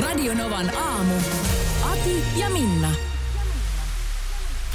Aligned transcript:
Radio 0.00 0.34
Novan 0.34 0.76
aamu. 0.76 1.14
Ati 1.82 2.24
ja 2.36 2.50
Minna. 2.50 2.90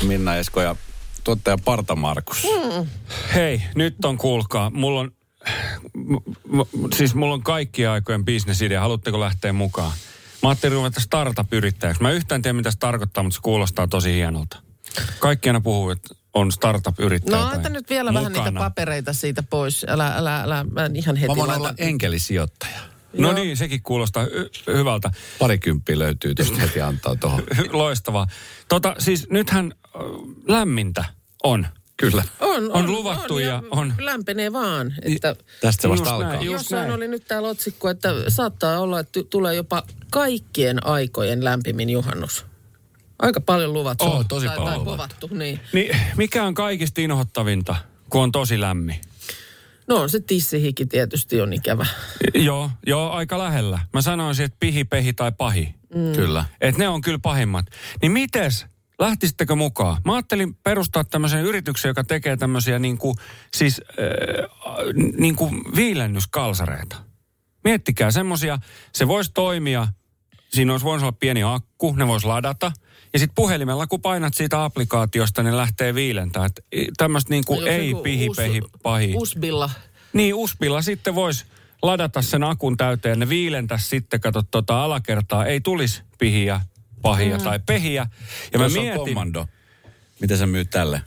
Minna 0.01 0.35
Esko 0.35 0.61
ja 0.61 0.75
tuottaja 1.23 1.57
Parta 1.65 1.95
Markus. 1.95 2.43
Mm. 2.43 2.87
Hei, 3.33 3.61
nyt 3.75 4.05
on 4.05 4.17
kuulkaa. 4.17 4.69
Mulla 4.69 4.99
on, 4.99 5.11
m- 5.93 6.13
m- 6.59 6.91
siis 6.95 7.15
mulla 7.15 7.33
on 7.33 7.43
kaikki 7.43 7.85
aikojen 7.85 8.25
bisnesidea. 8.25 8.81
Haluatteko 8.81 9.19
lähteä 9.19 9.53
mukaan? 9.53 9.91
Mä 10.43 10.49
ajattelin 10.49 10.75
ruveta 10.75 10.99
startup-yrittäjäksi. 11.01 12.01
Mä 12.01 12.11
yhtään 12.11 12.41
tiedä, 12.41 12.53
mitä 12.53 12.71
se 12.71 12.77
tarkoittaa, 12.79 13.23
mutta 13.23 13.35
se 13.35 13.41
kuulostaa 13.41 13.87
tosi 13.87 14.13
hienolta. 14.13 14.57
Kaikki 15.19 15.49
aina 15.49 15.61
puhuu, 15.61 15.89
että 15.89 16.15
on 16.33 16.51
startup-yrittäjä. 16.51 17.37
No 17.37 17.47
anta 17.47 17.69
nyt 17.69 17.89
vielä 17.89 18.13
vähän 18.13 18.31
niitä 18.31 18.39
mukana. 18.51 18.59
papereita 18.59 19.13
siitä 19.13 19.43
pois. 19.43 19.85
Älä, 19.89 20.07
älä, 20.15 20.41
älä, 20.41 20.65
mä 20.71 20.85
en 20.85 20.95
ihan 20.95 21.15
heti 21.15 21.27
Mä 21.27 21.35
voin 21.35 21.51
olla 21.51 21.73
enkelisijoittaja. 21.77 22.79
No 23.17 23.27
Joo. 23.27 23.33
niin, 23.33 23.57
sekin 23.57 23.81
kuulostaa 23.83 24.25
hy- 24.25 24.73
hyvältä. 24.73 25.11
Parikymppiä 25.39 25.99
löytyy 25.99 26.35
tuosta 26.35 26.57
heti 26.57 26.81
antaa 26.81 27.15
tuohon. 27.15 27.43
Loistavaa. 27.71 28.27
Tota, 28.69 28.95
siis 28.99 29.29
nythän 29.29 29.73
äh, 29.85 30.01
lämmintä 30.47 31.05
on. 31.43 31.67
Kyllä. 31.97 32.23
On, 32.39 32.71
On 32.71 32.91
luvattu 32.91 33.39
ja 33.39 33.63
on- 33.71 33.93
Lämpenee 33.99 34.53
vaan. 34.53 34.93
Että 35.01 35.35
Tästä 35.61 35.81
se 35.81 35.89
vasta 35.89 36.03
Just 36.09 36.11
alkaa. 36.11 36.29
näin, 36.33 36.45
jossain 36.45 36.81
näin. 36.81 36.93
oli 36.93 37.07
nyt 37.07 37.27
täällä 37.27 37.47
otsikko, 37.49 37.89
että 37.89 38.09
saattaa 38.27 38.79
olla, 38.79 38.99
että 38.99 39.19
tulee 39.29 39.55
jopa 39.55 39.83
kaikkien 40.11 40.85
aikojen 40.87 41.43
lämpimin 41.43 41.89
juhannus. 41.89 42.45
Aika 43.19 43.41
paljon 43.41 43.73
luvattu. 43.73 44.05
Oh, 44.05 44.25
tosi 44.27 44.45
tai, 44.47 44.55
paljon 44.57 44.73
tai 44.73 44.79
luvattu. 44.83 45.15
povattu, 45.27 45.37
niin. 45.37 45.59
Niin, 45.73 45.97
mikä 46.17 46.43
on 46.43 46.53
kaikista 46.53 47.01
inhottavinta, 47.01 47.75
kun 48.09 48.21
on 48.23 48.31
tosi 48.31 48.59
lämmin? 48.61 48.95
No 49.87 49.95
on 49.95 50.09
se 50.09 50.19
tissihiki 50.19 50.85
tietysti 50.85 51.41
on 51.41 51.53
ikävä. 51.53 51.85
Joo, 52.33 52.71
joo, 52.87 53.11
aika 53.11 53.37
lähellä. 53.37 53.79
Mä 53.93 54.01
sanoisin, 54.01 54.45
että 54.45 54.57
pihi, 54.59 54.83
pehi 54.83 55.13
tai 55.13 55.31
pahi. 55.31 55.75
Mm. 55.95 56.13
Kyllä. 56.15 56.45
Että 56.61 56.79
ne 56.79 56.87
on 56.87 57.01
kyllä 57.01 57.19
pahimmat. 57.19 57.65
Niin 58.01 58.11
mites, 58.11 58.65
lähtisittekö 58.99 59.55
mukaan? 59.55 60.01
Mä 60.05 60.13
ajattelin 60.13 60.55
perustaa 60.55 61.03
tämmöisen 61.03 61.43
yrityksen, 61.43 61.89
joka 61.89 62.03
tekee 62.03 62.37
tämmöisiä 62.37 62.79
niin 62.79 62.97
kuin, 62.97 63.15
siis, 63.53 63.81
äh, 63.89 64.05
niin 65.17 65.35
kuin 65.35 65.61
viilennyskalsareita. 65.75 66.95
Miettikää 67.63 68.11
semmosia, 68.11 68.57
se 68.93 69.07
voisi 69.07 69.31
toimia, 69.33 69.87
siinä 70.49 70.71
olisi 70.71 70.85
voinut 70.85 71.01
olla 71.01 71.17
pieni 71.19 71.43
akku, 71.43 71.95
ne 71.95 72.07
voisi 72.07 72.27
ladata. 72.27 72.71
Ja 73.15 73.19
sitten 73.19 73.35
puhelimella, 73.35 73.87
kun 73.87 74.01
painat 74.01 74.33
siitä 74.33 74.63
applikaatiosta, 74.63 75.43
ne 75.43 75.57
lähtee 75.57 75.95
viilentämään. 75.95 76.49
Tämmöistä 76.97 77.29
niin 77.29 77.45
kuin 77.45 77.59
Jos 77.59 77.69
ei 77.69 77.89
joku 77.89 78.03
pihi, 78.03 78.29
us- 78.29 78.37
pehi, 78.37 78.61
pahi. 78.83 79.13
Usbilla. 79.15 79.69
Niin, 80.13 80.35
USBilla 80.35 80.81
sitten 80.81 81.15
voisi 81.15 81.45
ladata 81.81 82.21
sen 82.21 82.43
akun 82.43 82.77
täyteen 82.77 83.21
ja 83.21 83.29
viilentää 83.29 83.77
sitten, 83.77 84.19
kato 84.19 84.43
tota 84.51 84.83
alakertaa, 84.83 85.45
ei 85.45 85.61
tulisi 85.61 86.01
pihiä, 86.17 86.61
pahia 87.01 87.37
mm. 87.37 87.43
tai 87.43 87.59
pehiä. 87.65 88.07
Ja 88.53 88.59
mä 88.59 88.65
Jos 88.65 88.75
on 88.77 88.83
mietin, 88.83 88.99
kommando, 88.99 89.47
miten 90.19 90.37
sä 90.37 90.45
myyt 90.45 90.69
tälle? 90.69 91.01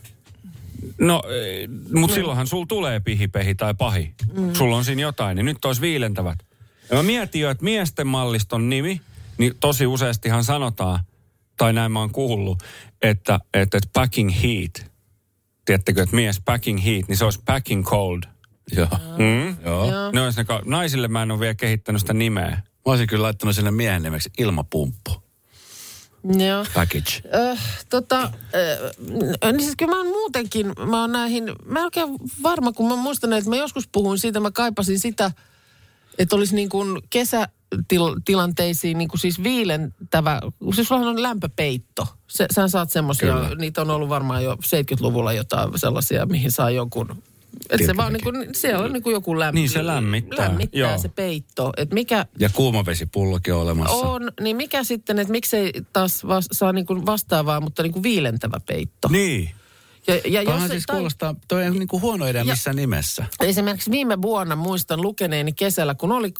no, 0.98 1.22
mutta 1.92 2.14
silloinhan 2.14 2.46
sul 2.46 2.64
tulee 2.64 3.00
pihi, 3.00 3.28
pehi 3.28 3.54
tai 3.54 3.74
pahi. 3.74 4.14
Mm. 4.32 4.54
Sulla 4.54 4.76
on 4.76 4.84
siinä 4.84 5.02
jotain, 5.02 5.36
niin 5.36 5.46
nyt 5.46 5.64
olisi 5.64 5.80
viilentävät. 5.80 6.38
Ja 6.90 6.96
mä 6.96 7.02
mietin 7.02 7.40
jo, 7.40 7.50
että 7.50 7.64
miesten 7.64 8.06
malliston 8.06 8.68
nimi, 8.68 9.00
niin 9.38 9.54
tosi 9.60 9.86
useastihan 9.86 10.44
sanotaan, 10.44 11.00
tai 11.58 11.72
näin 11.72 11.92
mä 11.92 12.00
oon 12.00 12.10
kuullut, 12.10 12.62
että, 13.02 13.40
että, 13.54 13.78
että 13.78 13.90
packing 13.92 14.30
heat. 14.42 14.92
Tiedättekö, 15.64 16.02
että 16.02 16.16
mies 16.16 16.40
packing 16.44 16.84
heat, 16.84 17.08
niin 17.08 17.16
se 17.16 17.24
olisi 17.24 17.40
packing 17.46 17.84
cold. 17.84 18.22
Joo. 18.76 18.88
Mm? 19.18 19.56
Joo. 19.64 19.90
Joo. 19.90 20.12
Ne 20.12 20.22
olisi 20.22 20.40
ne, 20.40 20.44
ka- 20.44 20.62
naisille 20.64 21.08
mä 21.08 21.22
en 21.22 21.30
ole 21.30 21.40
vielä 21.40 21.54
kehittänyt 21.54 22.00
sitä 22.00 22.12
nimeä. 22.12 22.50
Mä 22.50 22.62
olisin 22.84 23.06
kyllä 23.06 23.22
laittanut 23.22 23.54
sinne 23.54 23.70
miehen 23.70 24.02
nimeksi 24.02 24.30
ilmapumppu. 24.38 25.22
Joo. 26.24 26.66
Package. 26.74 27.22
Öh, 27.34 27.60
tota, 27.90 28.22
äh, 28.22 29.52
niin 29.52 29.62
siis 29.62 29.76
kyllä 29.76 29.92
mä 29.92 29.98
oon 29.98 30.06
muutenkin, 30.06 30.72
mä 30.86 31.00
oon 31.00 31.12
näihin, 31.12 31.44
mä 31.64 31.78
en 31.78 31.84
oikein 31.84 32.08
varma, 32.42 32.72
kun 32.72 32.88
mä 32.88 32.96
muistan, 32.96 33.32
että 33.32 33.50
mä 33.50 33.56
joskus 33.56 33.88
puhuin 33.92 34.18
siitä, 34.18 34.40
mä 34.40 34.50
kaipasin 34.50 34.98
sitä, 34.98 35.30
että 36.18 36.36
olisi 36.36 36.54
niin 36.54 36.68
kuin 36.68 37.02
kesätilanteisiin 37.88 38.98
niin 38.98 39.08
kuin 39.08 39.20
siis 39.20 39.42
viilentävä, 39.42 40.40
siis 40.74 40.88
sullahan 40.88 41.14
on 41.14 41.22
lämpöpeitto. 41.22 42.06
Se, 42.28 42.46
sä 42.54 42.68
saat 42.68 42.90
semmoisia, 42.90 43.36
niitä 43.58 43.80
on 43.80 43.90
ollut 43.90 44.08
varmaan 44.08 44.44
jo 44.44 44.54
70-luvulla 44.54 45.32
jotain 45.32 45.78
sellaisia, 45.78 46.26
mihin 46.26 46.52
saa 46.52 46.70
jonkun, 46.70 47.22
että 47.70 47.86
se 47.86 47.96
vaan 47.96 48.12
niin 48.12 48.24
kuin, 48.24 48.48
siellä 48.52 48.84
on 48.84 48.92
niin 48.92 49.02
kuin 49.02 49.12
joku 49.12 49.38
lämmin. 49.38 49.60
Niin, 49.60 49.70
se 49.70 49.86
lämmittää, 49.86 50.48
Lämmittää 50.48 50.80
joo. 50.80 50.98
se 50.98 51.08
peitto. 51.08 51.72
Että 51.76 51.94
mikä, 51.94 52.26
Ja 52.38 52.50
kuumavesipullokin 52.50 53.54
on 53.54 53.60
olemassa. 53.60 53.94
on, 53.94 54.32
niin 54.40 54.56
mikä 54.56 54.84
sitten, 54.84 55.18
että 55.18 55.32
miksei 55.32 55.72
taas 55.92 56.26
vas, 56.26 56.48
saa 56.52 56.72
niin 56.72 56.86
kuin 56.86 57.06
vastaavaa, 57.06 57.60
mutta 57.60 57.82
niin 57.82 57.92
kuin 57.92 58.02
viilentävä 58.02 58.60
peitto. 58.66 59.08
Niin. 59.08 59.50
Ja, 60.08 60.42
ja 60.42 60.42
jos, 60.42 60.70
siis 60.70 60.84
tai, 60.86 60.96
kuulostaa, 60.96 61.34
toi 61.48 61.62
ei 61.62 61.68
ole 61.68 61.78
niin 61.78 61.88
kuin 61.88 62.02
huono 62.02 62.26
idea 62.26 62.40
Ja- 62.42 62.52
missään 62.52 62.76
nimessä. 62.76 63.24
esimerkiksi 63.40 63.90
viime 63.90 64.22
vuonna 64.22 64.56
muistan 64.56 65.02
lukeneeni 65.02 65.52
kesällä, 65.52 65.94
kun 65.94 66.12
oli 66.12 66.32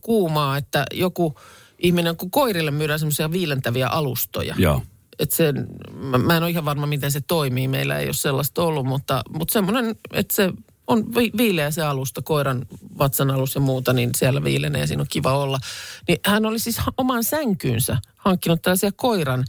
kuumaa, 0.00 0.56
että 0.56 0.86
joku 0.92 1.34
ihminen, 1.78 2.16
kun 2.16 2.30
koirille 2.30 2.70
myydään 2.70 2.98
semmoisia 2.98 3.32
viilentäviä 3.32 3.88
alustoja. 3.88 4.54
Joo. 4.58 4.82
Et 5.18 5.30
sen, 5.32 5.66
mä, 5.94 6.18
mä 6.18 6.36
en 6.36 6.42
ole 6.42 6.50
ihan 6.50 6.64
varma, 6.64 6.86
miten 6.86 7.10
se 7.10 7.20
toimii. 7.20 7.68
Meillä 7.68 7.98
ei 7.98 8.06
ole 8.06 8.14
sellaista 8.14 8.62
ollut, 8.62 8.86
mutta, 8.86 9.22
mutta 9.30 9.52
semmoinen, 9.52 9.96
että 10.12 10.34
se 10.34 10.52
on 10.86 11.14
vi, 11.14 11.30
viileä 11.36 11.70
se 11.70 11.82
alusta, 11.82 12.22
koiran 12.22 12.66
vatsan 12.98 13.30
alus 13.30 13.54
ja 13.54 13.60
muuta, 13.60 13.92
niin 13.92 14.10
siellä 14.16 14.44
viilenee 14.44 14.80
ja 14.80 14.86
siinä 14.86 15.00
on 15.00 15.06
kiva 15.10 15.38
olla. 15.38 15.58
Niin 16.08 16.18
hän 16.26 16.46
oli 16.46 16.58
siis 16.58 16.78
oman 16.96 17.24
sänkyynsä 17.24 17.96
hankkinut 18.16 18.62
tällaisia 18.62 18.92
koiran 18.96 19.44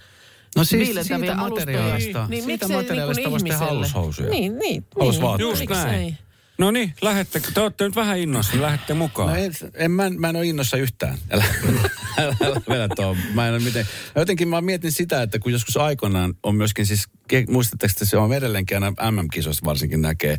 No 0.56 0.64
siis 0.64 0.88
viilentäviä 0.88 1.18
siitä 1.18 1.42
alustoja. 1.42 1.80
materiaalista, 1.80 2.28
Niin, 2.30 2.44
siitä 2.44 2.66
miksei 2.66 2.78
materiaalista 2.78 3.22
niin 3.22 3.32
voisi 3.32 3.46
tehdä 3.46 3.66
alushousuja. 3.66 4.30
Niin, 4.30 4.60
niin. 4.60 4.86
Alusvaatteita. 5.00 5.50
Just 5.52 5.60
niin, 5.60 5.70
miksei? 5.70 5.92
näin. 5.92 6.18
No 6.59 6.72
niin, 6.72 6.94
lähettekö? 7.02 7.52
Te 7.53 7.62
olette 7.62 7.84
nyt 7.84 7.96
vähän 7.96 8.18
innoissa, 8.20 8.52
niin 8.52 8.62
lähdette 8.62 8.94
mukaan. 8.94 9.30
No 9.30 9.36
en, 9.36 9.52
en, 9.74 9.92
mä, 9.92 10.06
en- 10.06 10.22
mä 10.22 10.30
en 10.30 10.36
ole 10.36 10.46
innossa 10.46 10.78
yhtään. 10.78 11.18
Älä, 11.31 11.44
älä, 12.18 12.36
älä 12.44 12.62
vedä 12.70 12.88
tuohon. 12.96 13.18
Mä 13.34 13.47
en 13.47 13.53
ole 13.53 13.62
miten. 13.64 13.88
Jotenkin 14.16 14.47
mä 14.47 14.62
mietin 14.62 14.92
sitä, 14.92 15.22
että 15.22 15.40
kun 15.40 15.52
joskus 15.52 15.78
aikoinaan 15.78 16.34
on 16.44 16.56
myöskin 16.56 16.86
siis, 16.86 17.08
muistatteko, 17.50 17.92
että 17.92 18.06
se 18.06 18.18
on 18.18 18.34
edelleenkin 18.34 18.84
aina 18.84 19.12
MM-kisoissa 19.12 19.66
varsinkin 19.66 20.02
näkee 20.02 20.38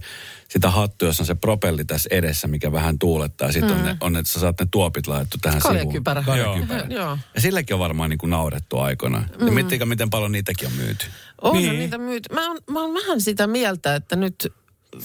sitä 0.49 0.71
hattua, 0.71 1.09
jossa 1.09 1.23
on 1.23 1.27
se 1.27 1.35
propelli 1.35 1.85
tässä 1.85 2.09
edessä, 2.13 2.49
mikä 2.49 2.73
vähän 2.73 2.99
tuulettaa. 2.99 3.53
Sitten 3.53 3.71
on, 3.77 3.85
ne, 3.85 3.97
on, 4.01 4.17
että 4.17 4.33
sä 4.33 4.41
saat 4.41 4.61
ne 4.61 4.67
tuopit 4.71 5.07
laitettu 5.07 5.39
tähän 5.43 5.61
Kaljakypärä. 5.61 6.23
sivuun. 6.23 6.39
Kaljakypärä. 6.39 6.87
Joo. 6.91 7.01
Joo. 7.03 7.19
Ja 7.35 7.41
silläkin 7.41 7.75
on 7.75 7.81
varmaan 7.81 8.11
niin 8.11 8.19
kuin 8.19 8.31
naurettu 8.31 8.79
aikoinaan. 8.79 9.27
Mm. 9.41 9.47
Ja 9.47 9.53
miettikää, 9.53 9.87
miten 9.87 10.11
paljon 10.11 10.33
niitäkin 10.33 10.69
on 10.69 10.75
myyty. 10.75 11.07
Onhan 11.43 11.63
Niin. 11.63 11.79
niitä 11.79 11.99
myyty. 11.99 12.35
Mä 12.35 12.49
oon, 12.49 12.59
mä 12.71 12.81
oon 12.81 12.95
vähän 12.95 13.21
sitä 13.21 13.47
mieltä, 13.47 13.95
että 13.95 14.17
nyt 14.17 14.53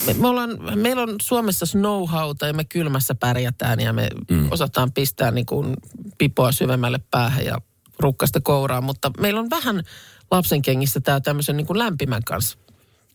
me, 0.07 0.13
me 0.13 0.27
ollaan, 0.27 0.57
meillä 0.75 1.01
on 1.01 1.15
Suomessa 1.21 1.65
know-howta 1.65 2.47
ja 2.47 2.53
me 2.53 2.63
kylmässä 2.63 3.15
pärjätään 3.15 3.79
ja 3.79 3.93
me 3.93 4.07
mm. 4.29 4.47
osataan 4.51 4.91
pistää 4.91 5.31
niin 5.31 5.45
kuin 5.45 5.73
pipoa 6.17 6.51
syvemmälle 6.51 6.99
päähän 7.11 7.45
ja 7.45 7.61
rukkasta 7.99 8.41
kouraan, 8.41 8.83
mutta 8.83 9.11
meillä 9.19 9.39
on 9.39 9.49
vähän 9.49 9.83
lapsenkengissä 10.31 10.99
tämä 10.99 11.19
tämmöisen 11.19 11.57
niin 11.57 11.67
kuin 11.67 11.79
lämpimän 11.79 12.23
kanssa 12.23 12.57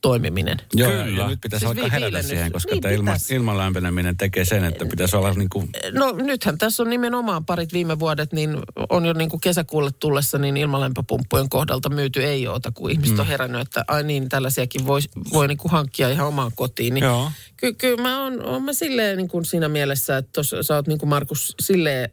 toimiminen. 0.01 0.57
Joo, 0.75 0.91
Kyllä. 0.91 1.23
ja 1.23 1.29
nyt 1.29 1.41
pitäisi 1.41 1.67
Siis 1.67 1.71
alkaa 1.71 1.85
vi- 1.85 1.91
herätä 1.93 2.23
siihen, 2.23 2.53
koska 2.53 2.73
Niin 2.73 2.83
tämä 2.83 2.95
ilma, 2.95 3.13
ilman 3.31 3.59
lämpeneminen 3.59 4.17
tekee 4.17 4.45
sen, 4.45 4.65
että 4.65 4.85
pitäisi 4.87 5.17
olla 5.17 5.33
niin 5.35 5.49
kuin... 5.49 5.69
No 5.93 6.13
nythän 6.13 6.59
tässä 6.59 6.83
on 6.83 6.91
nimenomaan 6.91 7.45
parit 7.45 7.73
viime 7.73 7.99
vuodet, 7.99 8.33
niin 8.33 8.57
on 8.89 9.07
jo 9.07 9.13
niin 9.13 9.31
kuin 9.31 9.41
kesäkuulle 9.41 9.91
tullessa 9.99 10.39
niin 10.39 10.57
ilmalämpöpumppujen 10.57 11.49
kohdalta 11.49 11.89
myyty 11.89 12.25
ei 12.25 12.47
oota, 12.49 12.73
kun 12.73 12.91
ihmiset 12.91 13.15
Mm. 13.15 13.21
on 13.21 13.27
herännyt, 13.27 13.61
että 13.61 13.85
ai 13.89 14.03
niin, 14.05 14.29
tällaisiakin 14.29 14.87
voi, 14.87 15.01
voi 15.33 15.49
niin 15.49 15.59
kuin 15.59 15.73
hankkia 15.73 16.09
ihan 16.11 16.27
omaan 16.29 16.53
kotiin. 16.55 16.95
Niin 16.95 17.05
Joo. 17.05 17.31
Ky- 17.57 17.73
kyllä 17.73 18.03
mä 18.03 18.23
oon, 18.23 18.45
oon 18.47 18.63
mä 18.63 18.73
silleen 18.73 19.17
niin 19.17 19.29
kuin 19.29 19.45
siinä 19.45 19.69
mielessä, 19.69 20.17
että 20.17 20.31
tos, 20.33 20.55
sä 20.63 20.75
oot 20.75 20.87
niin 20.87 20.99
kuin 20.99 21.09
Markus 21.09 21.55
silleen 21.61 22.11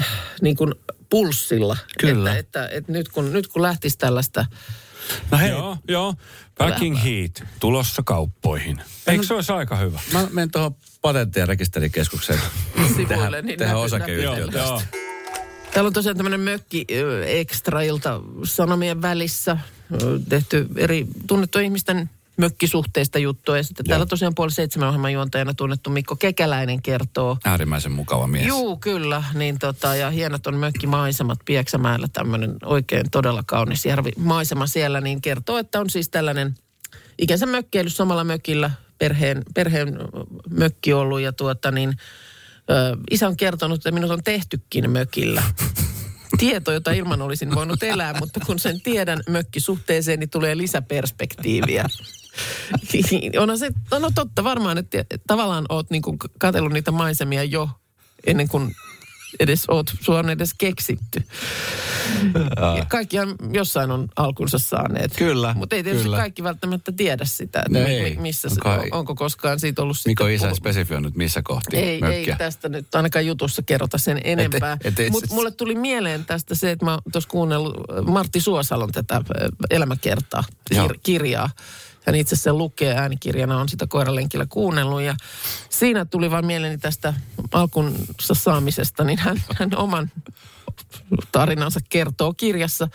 äh, 0.00 0.06
niin 0.42 0.56
kuin 0.56 0.74
pulssilla. 1.10 1.76
Kyllä. 2.00 2.30
Että, 2.36 2.64
että, 2.64 2.76
että 2.76 2.92
nyt, 2.92 3.08
kun, 3.08 3.32
nyt 3.32 3.46
kun 3.46 3.62
lähtisi 3.62 3.98
tällaista, 3.98 4.46
No 5.30 5.38
hei, 5.38 5.50
Joo, 5.50 5.76
joo. 5.88 6.14
Packing 6.58 6.96
Heat 7.04 7.44
tulossa 7.60 8.02
kauppoihin. 8.02 8.82
Eikö 9.06 9.24
se 9.24 9.34
olisi 9.34 9.52
aika 9.52 9.76
hyvä? 9.76 10.00
mä 10.12 10.26
menen 10.32 10.50
tuohon 10.50 10.76
patentti- 11.02 11.38
ja 11.40 11.46
rekisterikeskukseen. 11.46 12.40
Tehdään, 13.08 13.46
niin 13.46 13.60
näkyy- 13.60 13.74
osakeyhtiö 13.74 14.44
tästä. 14.46 14.58
joo. 14.58 14.82
Täällä 15.72 15.86
on 15.88 15.92
tosiaan 15.92 16.16
tämmöinen 16.16 16.40
mökki 16.40 16.86
ekstra-ilta 17.26 18.20
Sanomien 18.44 19.02
välissä 19.02 19.58
tehty 20.28 20.66
eri 20.76 21.06
tunnettujen 21.26 21.64
ihmisten 21.64 22.10
mökkisuhteista 22.38 23.18
juttua. 23.18 23.56
Ja 23.56 23.62
sitten 23.62 23.86
täällä 23.86 24.06
tosiaan 24.06 24.34
puoli 24.34 24.50
seitsemän 24.50 24.88
ohjelman 24.88 25.12
juontajana 25.12 25.54
tunnettu 25.54 25.90
Mikko 25.90 26.16
Kekäläinen 26.16 26.82
kertoo. 26.82 27.36
Äärimmäisen 27.44 27.92
mukava 27.92 28.26
mies. 28.26 28.46
Juu, 28.46 28.76
kyllä. 28.76 29.24
Niin 29.34 29.58
tota, 29.58 29.94
ja 29.94 30.10
hienot 30.10 30.46
on 30.46 30.54
mökkimaisemat 30.54 31.38
Pieksämäellä, 31.44 32.08
tämmöinen 32.12 32.56
oikein 32.64 33.10
todella 33.10 33.42
kaunis 33.46 33.84
järvimaisema 33.84 34.66
siellä, 34.66 35.00
niin 35.00 35.20
kertoo, 35.20 35.58
että 35.58 35.80
on 35.80 35.90
siis 35.90 36.08
tällainen 36.08 36.54
ikänsä 37.18 37.46
mökkeily 37.46 37.90
samalla 37.90 38.24
mökillä, 38.24 38.70
perheen, 38.98 39.42
perheen 39.54 39.98
mökki 40.50 40.92
ollut 40.92 41.20
ja 41.20 41.32
tuota 41.32 41.70
niin, 41.70 41.92
ö, 42.70 42.96
isä 43.10 43.28
on 43.28 43.36
kertonut, 43.36 43.76
että 43.76 43.90
minut 43.90 44.10
on 44.10 44.22
tehtykin 44.22 44.90
mökillä. 44.90 45.42
Tieto, 46.38 46.72
jota 46.72 46.92
ilman 46.92 47.22
olisin 47.22 47.54
voinut 47.54 47.82
elää, 47.82 48.14
mutta 48.20 48.40
kun 48.46 48.58
sen 48.58 48.80
tiedän 48.80 49.20
mökkisuhteeseen, 49.28 50.20
niin 50.20 50.30
tulee 50.30 50.56
lisäperspektiiviä. 50.56 51.84
Onhan 53.42 53.58
se, 53.58 53.70
no 53.98 54.10
totta 54.14 54.44
varmaan, 54.44 54.78
että 54.78 55.04
tavallaan 55.26 55.64
oot 55.68 55.90
niin 55.90 56.02
kuin 56.02 56.18
katsellut 56.38 56.72
niitä 56.72 56.90
maisemia 56.90 57.44
jo 57.44 57.70
ennen 58.26 58.48
kuin 58.48 58.74
edes 59.40 59.64
oot, 59.68 59.92
sua 60.00 60.18
on 60.18 60.30
edes 60.30 60.54
keksitty. 60.58 61.22
Ja 62.76 62.84
kaikkihan 62.88 63.34
jossain 63.52 63.90
on 63.90 64.08
alkunsa 64.16 64.58
saaneet. 64.58 65.16
Kyllä, 65.16 65.54
Mutta 65.54 65.76
ei 65.76 65.82
tietysti 65.82 66.04
kyllä. 66.04 66.16
kaikki 66.16 66.42
välttämättä 66.42 66.92
tiedä 66.92 67.24
sitä, 67.24 67.62
että 67.66 67.78
No 67.78 67.84
mi- 67.88 68.16
missä 68.20 68.48
se, 68.48 68.54
Onko- 68.64 68.88
onko 68.98 69.14
koskaan 69.14 69.60
siitä 69.60 69.82
ollut 69.82 69.98
sitten 69.98 70.30
isä 70.30 70.54
spesifioinut 70.54 71.14
missä 71.14 71.42
kohti 71.42 71.76
ei, 71.76 72.00
ei 72.04 72.34
tästä 72.38 72.68
nyt 72.68 72.94
ainakaan 72.94 73.26
jutussa 73.26 73.62
kerrota 73.62 73.98
sen 73.98 74.20
enempää. 74.24 74.78
Mutta 75.10 75.34
mulle 75.34 75.50
tuli 75.50 75.74
mieleen 75.74 76.24
tästä 76.24 76.54
se, 76.54 76.70
että 76.70 76.84
mä 76.84 76.90
oon 76.90 77.02
tuossa 77.12 77.30
kuunnellut 77.30 77.76
äh, 77.76 78.04
Martti 78.04 78.40
Suosalon 78.40 78.92
tätä 78.92 79.16
äh, 79.16 79.22
elämäkertaa, 79.70 80.44
kir- 80.74 80.98
kirjaa. 81.02 81.50
Hän 82.08 82.14
itse 82.14 82.36
sen 82.36 82.58
lukee 82.58 82.94
äänikirjana, 82.94 83.60
on 83.60 83.68
sitä 83.68 83.86
koiralenkillä 83.86 84.46
kuunnellut. 84.48 85.02
Ja 85.02 85.16
siinä 85.70 86.04
tuli 86.04 86.30
vaan 86.30 86.46
mieleeni 86.46 86.78
tästä 86.78 87.14
alkunsa 87.52 88.34
saamisesta, 88.34 89.04
niin 89.04 89.18
hän, 89.18 89.42
hän 89.58 89.70
oman 89.76 90.10
tarinansa 91.32 91.80
kertoo 91.88 92.34
kirjassa. 92.34 92.88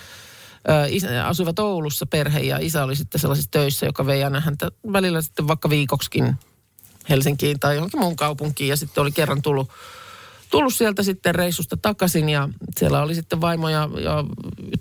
Isä, 0.89 1.27
asuivat 1.27 1.59
Oulussa 1.59 2.05
perhe 2.05 2.39
ja 2.39 2.57
isä 2.61 2.83
oli 2.83 2.95
sitten 2.95 3.21
sellaisissa 3.21 3.51
töissä, 3.51 3.85
joka 3.85 4.05
vei 4.05 4.23
aina 4.23 4.39
häntä 4.39 4.71
välillä 4.93 5.21
sitten 5.21 5.47
vaikka 5.47 5.69
viikoksikin 5.69 6.35
Helsinkiin 7.09 7.59
tai 7.59 7.75
johonkin 7.75 7.99
muun 7.99 8.15
kaupunkiin. 8.15 8.69
Ja 8.69 8.77
sitten 8.77 9.01
oli 9.01 9.11
kerran 9.11 9.41
tullut, 9.41 9.69
tullut 10.49 10.73
sieltä 10.73 11.03
sitten 11.03 11.35
reissusta 11.35 11.77
takaisin 11.77 12.29
ja 12.29 12.49
siellä 12.77 13.01
oli 13.01 13.15
sitten 13.15 13.41
vaimo 13.41 13.69
ja, 13.69 13.89
ja 14.03 14.23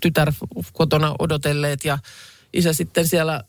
tytär 0.00 0.32
kotona 0.72 1.14
odotelleet 1.18 1.84
ja 1.84 1.98
isä 2.52 2.72
sitten 2.72 3.06
siellä 3.06 3.44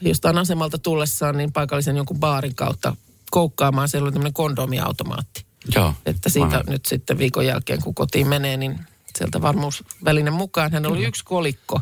jostain 0.00 0.38
asemalta 0.38 0.78
tullessaan 0.78 1.36
niin 1.36 1.52
paikallisen 1.52 1.96
jonkun 1.96 2.20
baarin 2.20 2.54
kautta 2.54 2.96
koukkaamaan. 3.30 3.88
Siellä 3.88 4.04
oli 4.04 4.12
tämmöinen 4.12 4.32
kondomiautomaatti. 4.32 5.44
Joo. 5.74 5.94
Että 6.06 6.28
siitä 6.28 6.56
Aivan. 6.56 6.64
nyt 6.72 6.86
sitten 6.86 7.18
viikon 7.18 7.46
jälkeen, 7.46 7.82
kun 7.82 7.94
kotiin 7.94 8.28
menee, 8.28 8.56
niin 8.56 8.80
sieltä 9.18 9.42
varmuusvälinen 9.42 10.32
mukaan. 10.32 10.72
Hän 10.72 10.86
oli 10.86 11.04
yksi 11.04 11.24
kolikko 11.24 11.80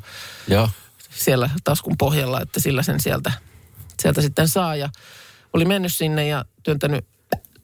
Joo. 0.49 0.71
siellä 1.11 1.51
taskun 1.65 1.99
pohjalla, 1.99 2.41
että 2.41 2.61
sillä 2.61 2.83
sen 2.83 3.01
sieltä, 3.01 3.33
sieltä 4.03 4.23
sitten 4.23 4.49
saa. 4.49 4.77
Ja 4.77 4.89
oli 5.53 5.65
mennyt 5.65 5.95
sinne 5.95 6.27
ja 6.27 6.45
työntänyt 6.63 7.05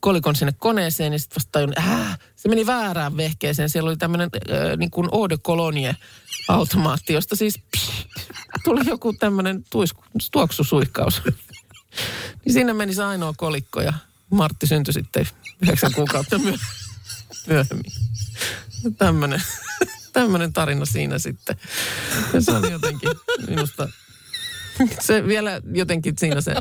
kolikon 0.01 0.37
sinne 0.37 0.53
koneeseen, 0.59 1.11
niin 1.11 1.21
sitten 1.21 1.37
vasta 1.37 1.53
tajunnut, 1.53 1.79
äh, 1.79 2.19
se 2.37 2.49
meni 2.49 2.67
väärään 2.67 3.17
vehkeeseen. 3.17 3.71
Siellä 3.71 3.89
oli 3.89 3.97
tämmöinen 3.97 4.31
äh, 4.35 4.77
niin 4.77 4.91
kuin 4.91 5.09
eau 5.13 5.29
de 5.29 5.39
cologne 5.39 5.97
automaatti, 6.49 7.13
josta 7.13 7.37
siis 7.37 7.59
psh, 7.77 7.96
tuli 8.67 8.81
joku 8.87 9.13
tämmöinen 9.13 9.65
tuoksusuihkaus. 10.33 11.23
niin 12.45 12.53
sinne 12.53 12.73
meni 12.73 12.95
se 12.95 13.05
ainoa 13.05 13.35
kolikko 13.37 13.81
ja 13.81 13.93
Martti 14.31 14.67
syntyi 14.67 14.95
sitten 14.95 15.29
yhdeksän 15.63 15.93
kuukautta 15.93 16.39
myö- 16.39 16.59
myöhemmin. 17.47 17.93
Tämmöinen 20.13 20.53
tarina 20.53 20.85
siinä 20.85 21.19
sitten. 21.19 21.57
Ja 22.33 22.41
se 22.41 22.53
oli 22.53 22.73
jotenkin 22.73 23.11
minusta 23.49 23.89
se 25.07 25.27
vielä 25.27 25.61
jotenkin 25.73 26.15
siinä 26.19 26.41
se 26.41 26.55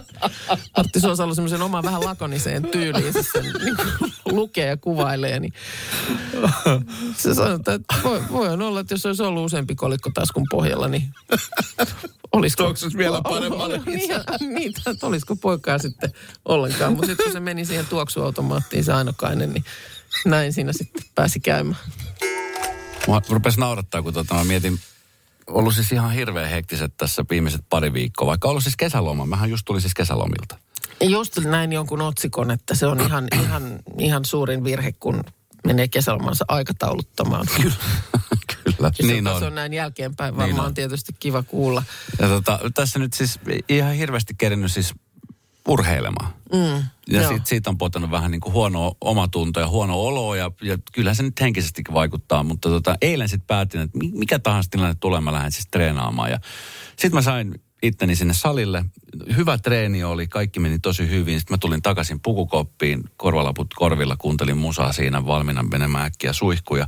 Artti 0.74 1.00
Suosalo 1.00 1.36
semmoisen 1.36 1.62
oman 1.62 1.84
vähän 1.84 2.04
lakoniseen 2.04 2.64
tyyliin 2.64 3.14
se 3.14 3.24
sen 3.24 3.44
niin 3.44 3.76
kuin 3.76 4.14
lukee 4.26 4.68
ja 4.68 4.78
kuvailee. 4.78 5.40
Niin 5.40 5.54
se 7.18 7.34
sanoo, 7.34 7.56
että 7.56 7.80
voi, 8.04 8.24
voi 8.32 8.50
olla, 8.50 8.80
että 8.80 8.94
jos 8.94 9.06
olisi 9.06 9.24
ollut 9.24 9.46
useampi 9.46 9.76
kolikko 9.76 10.12
taskun 10.14 10.48
pohjalla, 10.52 10.88
niin 10.88 11.10
olisiko... 12.32 12.64
Tuoksuisi 12.64 12.98
vielä 12.98 13.22
paremmalle. 13.22 13.82
niin, 13.86 14.10
niin, 14.56 14.74
että 14.88 15.08
olisiko 15.08 15.36
poikaa 15.36 15.78
sitten 15.78 16.12
ollenkaan. 16.46 16.94
Mutta 16.94 17.08
sitten 17.08 17.24
kun 17.24 17.34
se 17.34 17.40
meni 17.40 17.66
siihen 17.66 17.86
tuoksuautomaattiin 17.86 18.84
se 18.84 18.94
ainokainen, 18.94 19.54
niin 19.54 19.66
näin 20.26 20.54
siinä 20.54 20.74
sitten 20.74 21.04
pääsi 21.16 21.40
käymään. 21.40 21.82
Mä 23.08 23.22
rupesi 23.30 23.60
naurattaa, 23.60 24.02
kun 24.02 24.14
tota, 24.14 24.36
mä 24.36 24.44
mietin, 24.44 24.80
ollut 25.47 25.74
siis 25.75 25.92
ihan 25.92 26.12
hirveän 26.12 26.50
hektiset 26.50 26.97
tässä 26.97 27.25
viimeiset 27.30 27.62
pari 27.69 27.94
viikkoa, 27.94 28.27
vaikka 28.27 28.47
ollut 28.47 28.63
siis 28.63 28.77
kesäloma. 28.77 29.25
Mähän 29.25 29.50
just 29.50 29.65
tulin 29.65 29.81
siis 29.81 29.94
kesälomilta. 29.94 30.57
Just 31.01 31.38
näin 31.38 31.74
jonkun 31.74 32.01
otsikon, 32.01 32.51
että 32.51 32.75
se 32.75 32.88
on 32.88 33.01
ihan, 33.01 33.27
ihan, 33.44 33.80
ihan 34.00 34.25
suurin 34.25 34.63
virhe, 34.63 34.92
kun 34.92 35.24
menee 35.65 35.88
kesälomansa 35.88 36.45
aikatauluttamaan. 36.47 37.47
Kyllä. 37.62 37.75
Kyllä, 38.63 38.92
Ja 39.00 39.07
niin 39.07 39.24
se, 39.24 39.30
on. 39.30 39.39
se 39.39 39.45
on 39.45 39.56
näin 39.56 39.74
jälkeenpäin 39.74 40.31
Niin 40.33 40.38
varmaan 40.42 40.68
on. 40.68 40.74
tietysti 40.74 41.13
kiva 41.19 41.44
kuulla. 41.44 41.83
Ja 42.19 42.27
tota, 42.27 42.59
tässä 42.74 43.00
nyt 43.00 43.13
siis 43.13 43.39
ihan 43.69 43.94
hirveästi 43.94 44.33
kerinyt 44.38 44.71
siis 44.71 44.94
urheilemaan. 45.68 46.34
Mm, 46.54 46.84
Ja 47.08 47.22
joo. 47.22 47.28
siitä, 47.28 47.46
siitä 47.46 47.70
on 47.70 47.78
potanut 47.78 48.12
vähän 48.12 48.32
niin 48.32 48.42
kuin 48.42 48.54
huono 48.54 48.96
omatunto 49.02 49.60
ja 49.60 49.68
huono 49.68 50.00
olo 50.00 50.36
ja, 50.36 50.52
ja 50.62 50.78
kyllähän 50.94 51.16
se 51.16 51.24
nyt 51.24 51.42
henkisestikin 51.42 51.94
vaikuttaa. 51.94 52.44
Mutta 52.44 52.70
tota, 52.70 52.96
eilen 53.02 53.30
sitten 53.30 53.48
päätin, 53.48 53.82
että 53.82 53.98
mi- 53.98 54.12
mikä 54.14 54.40
tahansa 54.40 54.70
tilanne 54.70 54.96
tulee, 55.00 55.22
mä 55.22 55.32
lähden 55.34 55.52
siis 55.52 55.68
treenaamaan. 55.72 56.32
Ja 56.32 56.40
sitten 56.88 57.14
mä 57.14 57.22
sain 57.22 57.62
itteni 57.84 58.16
sinne 58.16 58.34
salille. 58.34 58.86
Hyvä 59.36 59.58
treeni 59.58 60.04
oli, 60.04 60.28
kaikki 60.28 60.60
meni 60.60 60.80
tosi 60.80 61.10
hyvin. 61.10 61.40
Sitten 61.40 61.54
mä 61.54 61.58
tulin 61.58 61.82
takaisin 61.82 62.20
pukukoppiin, 62.20 63.04
korvalaput 63.18 63.74
korvilla, 63.74 64.16
kuuntelin 64.18 64.58
musaa 64.58 64.94
siinä 64.94 65.26
valmiina 65.26 65.64
menemään 65.64 66.06
äkkiä 66.06 66.34
suihkuja. 66.34 66.88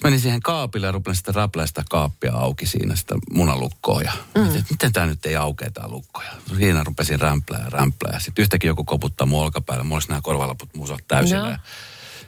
Sitten 0.00 0.10
menin 0.12 0.20
siihen 0.20 0.40
kaapille 0.40 0.86
ja 0.86 0.92
rupesin 0.92 1.16
sitten 1.16 1.66
sitä 1.66 1.82
kaappia 1.90 2.32
auki 2.32 2.66
siinä 2.66 2.96
sitä 2.96 3.14
munalukkoa. 3.32 4.02
Ja 4.02 4.12
mm. 4.34 4.44
että 4.46 4.64
miten 4.70 4.92
tämä 4.92 5.06
nyt 5.06 5.26
ei 5.26 5.36
aukea 5.36 5.70
tämä 5.70 5.88
lukko. 5.88 6.22
Ja 6.22 6.56
siinä 6.56 6.84
rupesin 6.84 7.20
rämplää 7.20 7.60
ja 7.64 7.70
rämplää. 7.70 8.12
Ja 8.12 8.20
sitten 8.20 8.42
yhtäkkiä 8.42 8.70
joku 8.70 8.84
koputtaa 8.84 9.26
mun 9.26 9.42
olkapäälle. 9.42 9.84
Mulla 9.84 9.96
olisi 9.96 10.08
nämä 10.08 10.20
korvalaput 10.20 10.74
musat 10.76 11.00
täysillä. 11.08 11.48
Ja 11.48 11.58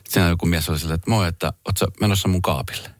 siinä 0.08 0.28
joku 0.28 0.46
mies 0.46 0.68
oli 0.68 0.78
silleen, 0.78 0.94
että 0.94 1.10
moi, 1.10 1.28
että 1.28 1.52
oot 1.64 1.76
sä 1.76 1.86
menossa 2.00 2.28
mun 2.28 2.42
kaapille? 2.42 2.90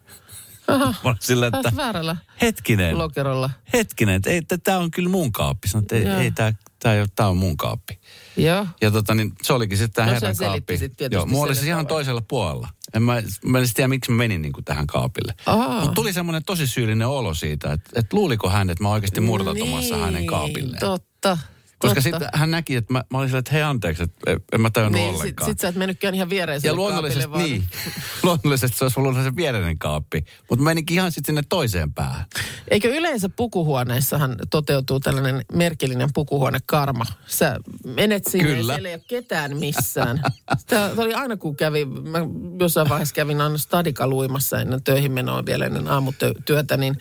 Aha, 0.69 0.95
Mä 1.05 1.17
silleen, 1.21 1.55
että 1.55 1.77
väärällä 1.77 2.17
hetkinen, 2.43 2.99
lokerolla. 2.99 3.51
hetkinen, 3.73 4.15
että 4.15 4.31
ei, 4.31 4.43
tämä 4.65 4.79
on 4.79 4.91
kyllä 4.91 5.09
mun 5.09 5.33
kaappi. 5.33 5.69
Sanoin, 5.69 5.85
että 5.85 5.97
Joo. 5.97 6.19
ei, 6.19 6.25
ei 6.25 6.31
tämä 6.31 6.53
tää, 6.79 7.07
tää 7.17 7.29
on 7.29 7.37
mun 7.37 7.57
kaappi. 7.57 7.99
Joo. 8.37 8.67
Ja 8.81 8.91
tota, 8.91 9.15
niin, 9.15 9.33
se 9.43 9.53
olikin 9.53 9.79
sitten 9.79 9.95
tämä 9.95 10.07
No, 10.07 10.15
herran 10.15 10.35
se 10.35 10.45
kaappi. 10.45 10.79
sit 10.79 10.93
Joo, 11.11 11.27
mulla 11.27 11.47
oli 11.47 11.55
siis 11.55 11.67
ihan 11.67 11.87
toisella 11.87 12.23
puolella. 12.29 12.69
En 12.95 13.03
mä, 13.03 13.23
mä 13.45 13.59
en 13.59 13.65
tiedä, 13.75 13.89
miksi 13.89 14.11
mä 14.11 14.17
menin 14.17 14.43
niin 14.43 14.53
kuin 14.53 14.65
tähän 14.65 14.87
kaapille. 14.87 15.35
Aa. 15.47 15.81
Mutta 15.81 15.95
tuli 15.95 16.13
semmoinen 16.13 16.45
tosi 16.45 16.67
syyllinen 16.67 17.09
olo 17.09 17.35
siitä, 17.35 17.73
että, 17.73 17.91
että 17.95 18.17
luuliko 18.17 18.51
hän, 18.51 18.71
että 18.71 18.85
mä 18.85 18.91
oikeasti 18.91 19.21
murtautumassa 19.21 19.95
niin, 19.95 20.05
hänen 20.05 20.27
kaapilleen. 20.27 20.81
Totta. 20.81 21.39
Koska 21.83 22.01
sitten 22.01 22.29
hän 22.35 22.51
näki, 22.51 22.77
että 22.77 22.93
mä, 22.93 23.05
mä 23.11 23.19
olin 23.19 23.29
silleen, 23.29 23.39
että 23.39 23.53
hei 23.53 23.63
anteeksi, 23.63 24.03
että 24.03 24.31
en- 24.53 24.61
mä 24.61 24.71
tajunnut 24.71 25.01
Niin, 25.01 25.15
ollenkaan. 25.15 25.51
sit 25.51 25.61
sä 25.61 25.69
et 25.69 25.75
mennytkään 25.75 26.15
ihan 26.15 26.31
viereiselle 26.31 26.73
ja 26.73 26.77
luonnollisesti, 26.77 27.23
kaapille, 27.29 27.39
vaan- 27.51 27.51
niin, 27.51 27.65
luonnollisesti 28.23 28.79
se 28.79 28.85
olisi 28.85 29.01
ollut 29.01 29.17
se 29.25 29.37
viereinen 29.37 29.79
kaappi. 29.79 30.25
Mutta 30.51 30.65
menikin 30.65 30.95
ihan 30.95 31.13
sitten 31.13 31.27
sinne 31.35 31.43
toiseen 31.49 31.93
päähän. 31.93 32.25
Eikö 32.71 32.89
yleensä 32.97 33.29
pukuhuoneissahan 33.29 34.37
toteutuu 34.51 35.01
tällainen 35.01 35.45
merkillinen 35.53 36.09
pukuhuonekarma? 36.15 37.05
Sä 37.27 37.61
menet 37.85 38.25
sinne 38.25 38.45
Kyllä. 38.49 38.73
ja 38.73 38.77
siellä 38.77 38.89
ei 38.89 38.95
ole 38.95 39.03
ketään 39.09 39.57
missään. 39.57 40.23
Tämä 40.67 40.91
oli 40.97 41.15
aina 41.15 41.37
kun 41.37 41.57
kävin, 41.57 42.09
mä 42.09 42.19
jossain 42.61 42.89
vaiheessa 42.89 43.15
kävin 43.15 43.41
aina 43.41 43.59
stadikaluimassa 43.59 44.61
ennen 44.61 44.83
töihin 44.83 45.13
menoa 45.13 45.47
vielä 45.47 45.67
ennen 45.67 45.89
aamutyötä, 45.89 46.77
niin 46.77 46.97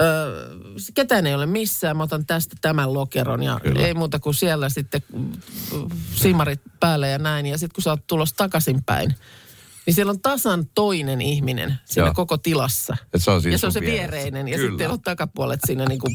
Öö, 0.00 0.48
ketään 0.94 1.26
ei 1.26 1.34
ole 1.34 1.46
missään, 1.46 1.96
mä 1.96 2.02
otan 2.02 2.26
tästä 2.26 2.56
tämän 2.60 2.94
lokeron 2.94 3.42
ja 3.42 3.60
Kyllä. 3.62 3.86
ei 3.86 3.94
muuta 3.94 4.18
kuin 4.18 4.34
siellä 4.34 4.68
sitten 4.68 5.02
mm, 5.12 5.32
simarit 6.14 6.60
päälle 6.80 7.08
ja 7.08 7.18
näin. 7.18 7.46
Ja 7.46 7.58
sitten 7.58 7.74
kun 7.74 7.82
sä 7.82 7.90
oot 7.90 8.06
tulossa 8.06 8.36
takaisinpäin, 8.36 9.14
niin 9.86 9.94
siellä 9.94 10.10
on 10.10 10.20
tasan 10.20 10.66
toinen 10.74 11.20
ihminen 11.20 11.74
siinä 11.84 12.06
Joo. 12.06 12.14
koko 12.14 12.38
tilassa. 12.38 12.96
Et 13.14 13.22
se 13.24 13.30
on 13.30 13.42
siinä 13.42 13.54
ja 13.54 13.58
se 13.58 13.66
on 13.66 13.72
se 13.72 13.80
vieressä. 13.80 14.02
viereinen. 14.12 14.48
Ja 14.48 14.56
Kyllä. 14.56 14.66
sitten 14.68 14.78
teillä 14.78 14.92
on 14.92 15.02
takapuolet 15.02 15.60
siinä 15.66 15.84
niin 15.84 16.00
kuin 16.00 16.14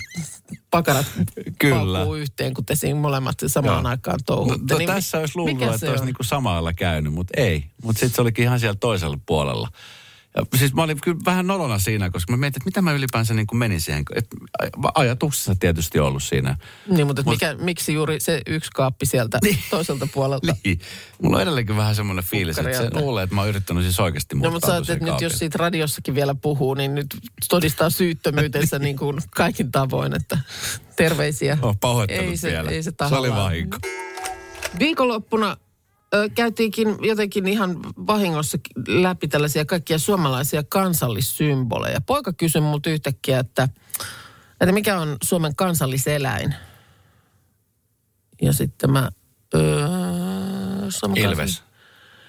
pakarat 0.72 1.06
Kyllä. 1.60 2.04
yhteen, 2.18 2.54
kun 2.54 2.66
te 2.66 2.76
siinä 2.76 3.00
molemmat 3.00 3.36
samaan 3.48 3.84
Joo. 3.84 3.90
aikaan 3.90 4.18
No, 4.20 4.24
touhutte. 4.26 4.74
no, 4.74 4.78
Niin 4.78 4.88
tässä 4.88 5.18
olisi 5.18 5.36
luullut, 5.38 5.62
että 5.62 5.72
olisi 5.72 5.88
on? 6.02 6.06
niinku 6.06 6.24
samalla 6.24 6.74
käynyt, 6.74 7.14
mutta 7.14 7.34
ei. 7.42 7.66
Mutta 7.84 8.00
sitten 8.00 8.16
se 8.16 8.22
olikin 8.22 8.44
ihan 8.44 8.60
siellä 8.60 8.78
toisella 8.80 9.18
puolella. 9.26 9.68
Ja 10.36 10.46
siis 10.58 10.74
mä 10.74 10.84
olin 10.84 11.02
kyllä 11.02 11.18
vähän 11.26 11.48
nolona 11.48 11.80
siinä, 11.80 12.10
koska 12.10 12.34
mä 12.34 12.38
mietin, 12.38 12.60
että 12.60 12.68
mitä 12.68 12.82
mä 12.82 12.92
ylipäänsä 12.92 13.34
niin 13.34 13.48
kuin 13.48 13.60
menin 13.60 13.82
siihen. 13.82 14.04
Et 14.16 14.28
ajatuksessa 14.96 15.56
tietysti 15.60 16.00
ollut 16.00 16.24
siinä. 16.24 16.58
Niin, 16.88 17.08
mutta 17.08 17.24
Mut, 17.26 17.34
mikä, 17.34 17.56
miksi 17.56 17.94
juuri 17.94 18.20
se 18.20 18.42
yksi 18.48 18.72
kaappi 18.72 19.06
sieltä 19.06 19.40
niin. 19.44 19.58
toiselta 19.70 20.08
puolelta? 20.14 20.56
Niin. 20.64 20.80
Mulla 21.22 21.38
on 21.38 21.44
edelleenkin 21.44 21.78
vähän 21.78 21.96
semmoinen 21.96 22.24
fiilis, 22.24 22.58
että 22.58 22.78
se 22.78 22.90
luulee, 22.94 23.24
että 23.24 23.36
mä 23.36 23.42
oon 23.42 23.50
yrittänyt 23.50 23.84
siis 23.84 24.00
oikeasti 24.00 24.36
No 24.36 24.52
mutta 24.52 24.68
sä 24.68 24.94
että 24.94 25.06
nyt 25.06 25.22
jos 25.22 25.34
siitä 25.34 25.58
radiossakin 25.58 26.16
vielä 26.16 26.36
puhuu, 26.36 26.74
niin 26.74 26.96
nyt 26.96 27.18
todistaa 27.50 27.90
syyttömyytensä 27.90 28.80
niin 28.90 28.98
kuin 28.98 29.18
kaikin 29.36 29.72
tavoin, 29.72 30.16
että 30.16 30.40
terveisiä. 30.96 31.58
Oh, 31.62 31.80
pahoittelut 31.80 32.30
ei 32.30 32.38
se, 32.38 32.50
vielä. 32.50 32.72
Ei 32.72 32.84
se, 32.84 32.92
se 33.10 33.16
oli 33.16 33.32
vahinko. 33.32 33.78
Viikonloppuna 34.80 35.58
ö, 36.14 36.30
käytiinkin 36.36 36.98
jotenkin 37.02 37.48
ihan 37.48 37.80
vahingossa 38.08 38.58
läpi 38.88 39.28
tällaisia 39.28 39.66
kaikkia 39.66 40.00
suomalaisia 40.00 40.64
kansallissymboleja. 40.70 42.02
Poika 42.02 42.34
kysyi 42.34 42.62
multa 42.62 42.90
yhtäkkiä, 42.90 43.40
että, 43.40 43.70
että 44.62 44.72
mikä 44.72 45.00
on 45.00 45.18
Suomen 45.24 45.56
kansalliseläin? 45.56 46.56
Ja 48.42 48.54
sitten 48.54 48.92
mä... 48.92 49.10
Öö, 49.56 49.64
Ilves. 51.16 51.64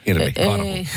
Hirvi, 0.06 0.32
karhu. 0.32 0.66
Ei. 0.66 0.88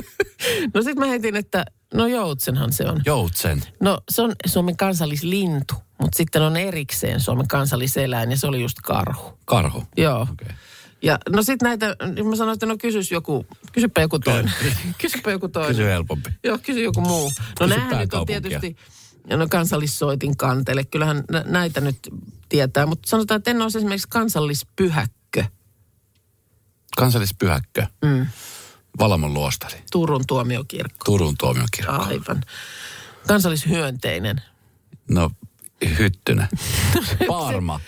no 0.74 0.82
sitten 0.82 0.98
mä 0.98 1.06
heitin, 1.06 1.36
että 1.36 1.64
no 1.94 2.06
joutsenhan 2.06 2.72
se 2.72 2.84
on. 2.84 3.02
Joutsen. 3.06 3.62
No 3.80 4.00
se 4.08 4.22
on 4.22 4.32
Suomen 4.46 4.76
kansallislintu, 4.76 5.74
mutta 6.00 6.16
sitten 6.16 6.42
on 6.42 6.56
erikseen 6.56 7.20
Suomen 7.20 7.48
kansalliseläin 7.48 8.30
ja 8.30 8.36
se 8.36 8.46
oli 8.46 8.60
just 8.60 8.78
karhu. 8.82 9.38
Karhu? 9.44 9.84
Joo. 9.96 10.22
Okay. 10.22 10.56
Ja 11.02 11.18
no 11.28 11.42
sitten 11.42 11.66
näitä, 11.66 11.96
mä 12.24 12.36
sanoin, 12.36 12.54
että 12.54 12.66
no 12.66 12.76
kysys 12.78 13.10
joku, 13.10 13.46
kysypä 13.72 14.00
joku 14.00 14.18
toinen. 14.18 14.52
kysypä 14.98 15.30
joku 15.30 15.48
toinen. 15.48 15.70
Kysy 15.70 15.84
helpompi. 15.84 16.30
Joo, 16.44 16.58
kysy 16.58 16.82
joku 16.82 17.00
muu. 17.00 17.32
No 17.60 17.66
nämä 17.66 18.00
nyt 18.00 18.14
on 18.14 18.26
tietysti, 18.26 18.76
no 19.30 19.46
kansallissoitin 19.50 20.36
kantele. 20.36 20.84
Kyllähän 20.84 21.24
näitä 21.44 21.80
nyt 21.80 21.98
tietää, 22.48 22.86
mutta 22.86 23.10
sanotaan, 23.10 23.38
että 23.38 23.50
en 23.50 23.62
ole 23.62 23.66
esimerkiksi 23.66 24.08
kansallispyhäkkö. 24.08 25.44
Kansallispyhäkkö? 26.96 27.86
Mm. 28.04 28.26
Valamon 28.98 29.34
luostari. 29.34 29.78
Turun 29.92 30.24
tuomiokirkko. 30.26 31.04
Turun 31.04 31.34
tuomiokirkko. 31.38 31.92
Aivan. 31.92 32.42
Kansallishyönteinen. 33.26 34.40
No, 35.10 35.30
hyttynen. 35.98 36.48
Paarma. 37.28 37.80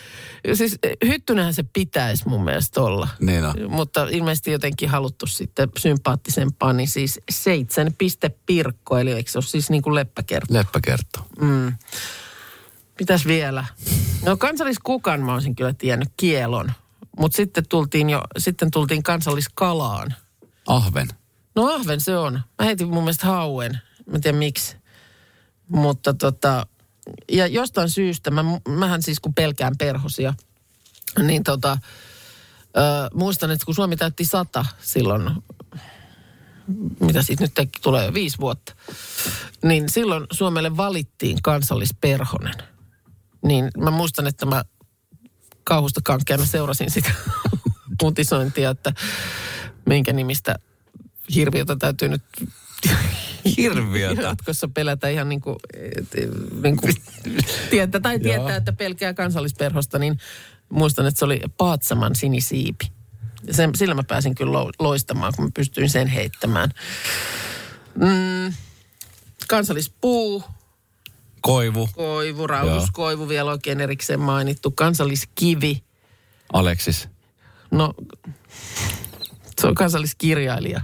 Siis 0.54 0.78
eh, 0.82 0.96
hyttynähän 1.06 1.54
se 1.54 1.62
pitäisi 1.72 2.28
mun 2.28 2.44
mielestä 2.44 2.80
olla. 2.80 3.08
Niin 3.20 3.44
on. 3.44 3.54
Mutta 3.68 4.06
ilmeisesti 4.10 4.50
jotenkin 4.50 4.88
haluttu 4.88 5.26
sitten 5.26 5.68
sympaattisempaa, 5.78 6.72
niin 6.72 6.88
siis 6.88 7.20
seitsemän 7.30 7.92
piste 7.98 8.30
pirkko, 8.46 8.98
eli 8.98 9.12
eikö 9.12 9.30
se 9.30 9.38
ole 9.38 9.44
siis 9.44 9.70
niin 9.70 9.82
kuin 9.82 9.94
leppäkertto? 9.94 10.54
Leppäkertto. 10.54 11.26
Mm. 11.40 11.72
Pitäisi 12.96 13.28
vielä. 13.28 13.64
No 14.24 14.36
kansalliskukan 14.36 15.20
mä 15.20 15.34
olisin 15.34 15.56
kyllä 15.56 15.72
tiennyt 15.72 16.08
kielon. 16.16 16.72
Mutta 17.18 17.36
sitten 17.36 17.68
tultiin 17.68 18.10
jo, 18.10 18.22
sitten 18.38 18.70
tultiin 18.70 19.02
kansalliskalaan. 19.02 20.14
Ahven. 20.66 21.08
No 21.56 21.74
ahven 21.74 22.00
se 22.00 22.16
on. 22.16 22.32
Mä 22.32 22.64
heitin 22.64 22.88
mun 22.88 23.02
mielestä 23.02 23.26
hauen. 23.26 23.78
Mä 24.06 24.14
en 24.14 24.20
tiedä 24.20 24.38
miksi. 24.38 24.76
Mutta 25.68 26.14
tota, 26.14 26.66
ja 27.32 27.46
jostain 27.46 27.90
syystä, 27.90 28.30
mä, 28.30 28.44
mähän 28.68 29.02
siis 29.02 29.20
kun 29.20 29.34
pelkään 29.34 29.74
perhosia, 29.78 30.34
niin 31.22 31.44
tota, 31.44 31.78
ö, 32.76 32.80
muistan, 33.14 33.50
että 33.50 33.66
kun 33.66 33.74
Suomi 33.74 33.96
täytti 33.96 34.24
sata 34.24 34.64
silloin, 34.80 35.30
mitä 37.00 37.22
siitä 37.22 37.44
nyt 37.44 37.70
tulee 37.82 38.04
jo 38.04 38.14
viisi 38.14 38.38
vuotta, 38.38 38.74
niin 39.62 39.88
silloin 39.88 40.26
Suomelle 40.32 40.76
valittiin 40.76 41.42
kansallisperhonen. 41.42 42.54
Niin 43.44 43.70
mä 43.78 43.90
muistan, 43.90 44.26
että 44.26 44.46
mä 44.46 44.64
kauhusta 45.64 46.00
kankkeena 46.04 46.46
seurasin 46.46 46.90
sitä 46.90 47.10
uutisointia, 48.02 48.70
että 48.70 48.92
minkä 49.86 50.12
nimistä 50.12 50.54
hirviötä 51.34 51.76
täytyy 51.76 52.08
nyt 52.08 52.22
Hirviötä. 53.56 54.22
Jatkossa 54.28 54.68
pelätä 54.68 55.08
ihan 55.08 55.28
niin 55.28 55.40
kuin, 55.40 55.56
niin 56.62 56.76
kuin 56.76 56.94
tietää, 57.70 58.00
tai 58.00 58.18
tietää, 58.18 58.56
että 58.56 58.72
pelkää 58.72 59.14
kansallisperhosta, 59.14 59.98
niin 59.98 60.18
muistan, 60.68 61.06
että 61.06 61.18
se 61.18 61.24
oli 61.24 61.40
Paatsaman 61.56 62.14
sinisiipi. 62.14 62.92
Sen, 63.50 63.70
sillä 63.74 63.94
mä 63.94 64.02
pääsin 64.02 64.34
kyllä 64.34 64.52
loistamaan, 64.78 65.32
kun 65.36 65.44
mä 65.44 65.50
pystyin 65.54 65.90
sen 65.90 66.08
heittämään. 66.08 66.70
Mm, 67.94 68.52
kansallispuu. 69.48 70.44
Koivu. 71.40 71.88
Koivu, 71.96 72.46
rauduskoivu 72.46 73.28
vielä 73.28 73.50
oikein 73.50 73.80
erikseen 73.80 74.20
mainittu. 74.20 74.70
Kansalliskivi. 74.70 75.82
Aleksis. 76.52 77.08
No, 77.70 77.94
se 79.60 79.66
on 79.66 79.74
kansalliskirjailija. 79.74 80.80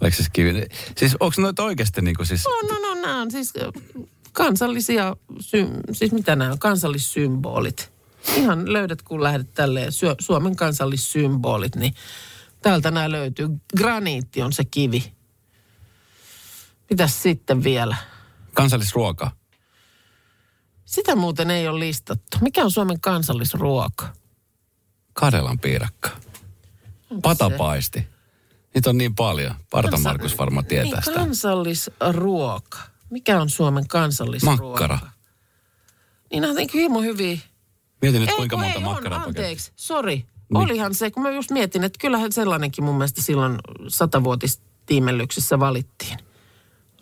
Aleksis 0.00 0.28
Kivi. 0.32 0.66
Siis 0.96 1.16
onko 1.20 1.34
noita 1.38 1.62
oikeasti 1.62 2.02
niin 2.02 2.16
kuin 2.16 2.26
siis... 2.26 2.44
No, 2.44 2.74
no, 2.74 2.80
no, 2.80 3.00
nämä 3.00 3.22
on 3.22 3.30
siis 3.30 3.52
kansallisia, 4.32 5.16
sy- 5.40 5.66
siis 5.92 6.12
mitä 6.12 6.36
nämä 6.36 6.52
on, 6.52 6.58
kansallissymbolit. 6.58 7.92
Ihan 8.36 8.72
löydät, 8.72 9.02
kun 9.02 9.22
lähdet 9.22 9.54
tälleen 9.54 9.92
Suomen 10.20 10.56
kansallissymbolit, 10.56 11.76
niin 11.76 11.94
täältä 12.62 12.90
nämä 12.90 13.10
löytyy. 13.10 13.48
Graniitti 13.76 14.42
on 14.42 14.52
se 14.52 14.64
kivi. 14.64 15.12
Mitäs 16.90 17.22
sitten 17.22 17.64
vielä? 17.64 17.96
Kansallisruoka. 18.54 19.30
Sitä 20.84 21.16
muuten 21.16 21.50
ei 21.50 21.68
ole 21.68 21.80
listattu. 21.80 22.38
Mikä 22.40 22.64
on 22.64 22.70
Suomen 22.70 23.00
kansallisruoka? 23.00 24.08
Kadelan 25.12 25.58
piirakka. 25.58 26.10
Patapaisti. 27.22 28.11
Niitä 28.74 28.90
on 28.90 28.98
niin 28.98 29.14
paljon. 29.14 29.54
Parta 29.70 29.90
Kansa- 29.90 30.08
Markus 30.08 30.38
varmaan 30.38 30.66
tietää 30.66 30.92
niin, 30.92 31.02
sitä. 31.04 31.18
kansallisruoka. 31.18 32.78
Mikä 33.10 33.40
on 33.40 33.50
Suomen 33.50 33.88
kansallisruoka? 33.88 34.62
Makkara. 34.62 34.98
Niin 36.32 36.44
on 36.44 36.48
jotenkin 36.50 36.80
hirmu 36.80 37.00
hyviä. 37.00 37.38
Mietin 38.02 38.20
nyt, 38.20 38.30
ei, 38.30 38.36
kuinka 38.36 38.56
monta 38.56 38.80
makkaraa 38.80 39.22
Anteeksi, 39.22 39.72
sori. 39.76 40.14
Niin. 40.14 40.26
Olihan 40.56 40.94
se, 40.94 41.10
kun 41.10 41.22
mä 41.22 41.30
just 41.30 41.50
mietin, 41.50 41.84
että 41.84 41.98
kyllähän 42.00 42.32
sellainenkin 42.32 42.84
mun 42.84 42.94
mielestä 42.94 43.22
silloin 43.22 43.58
satavuotistiimellyksessä 43.88 45.58
valittiin. 45.58 46.18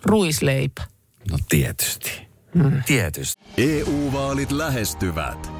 Ruisleipä. 0.04 0.82
No 1.30 1.38
tietysti. 1.48 2.10
Hmm. 2.54 2.82
Tietysti. 2.86 3.42
EU-vaalit 3.56 4.50
lähestyvät. 4.52 5.59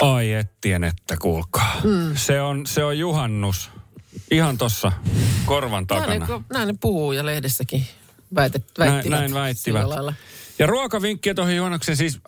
Ai 0.00 0.32
ettien, 0.32 0.84
että 0.84 1.16
kuulkaa. 1.16 1.80
Mm. 1.84 2.16
Se, 2.16 2.40
on, 2.40 2.66
se 2.66 2.84
on 2.84 2.98
juhannus. 2.98 3.70
Ihan 4.30 4.58
tossa 4.58 4.92
korvan 5.44 5.86
takana. 5.86 6.26
Näin, 6.26 6.44
näin 6.52 6.68
ne 6.68 6.74
puhuu 6.80 7.12
ja 7.12 7.26
lehdessäkin 7.26 7.86
väitet, 8.34 8.64
väittivät. 8.78 9.04
Näin, 9.04 9.20
näin 9.20 9.34
väittivät. 9.34 9.86
Ja 10.58 10.66
ruokavinkkiä 10.66 11.34
tuohon 11.34 11.56
juhannukseen 11.56 11.96
siis, 11.96 12.20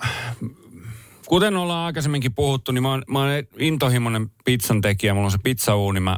kuten 1.27 1.57
ollaan 1.57 1.87
aikaisemminkin 1.87 2.35
puhuttu, 2.35 2.73
niin 2.73 2.83
mä 2.83 2.91
oon, 2.91 3.03
mä 3.09 3.19
oon 3.19 3.31
intohimoinen 3.59 4.31
pizzan 4.45 4.81
tekijä. 4.81 5.15
Mulla 5.15 5.27
on 5.27 5.33
se 5.33 5.39
pizzauuni, 5.43 6.01
mä 6.01 6.17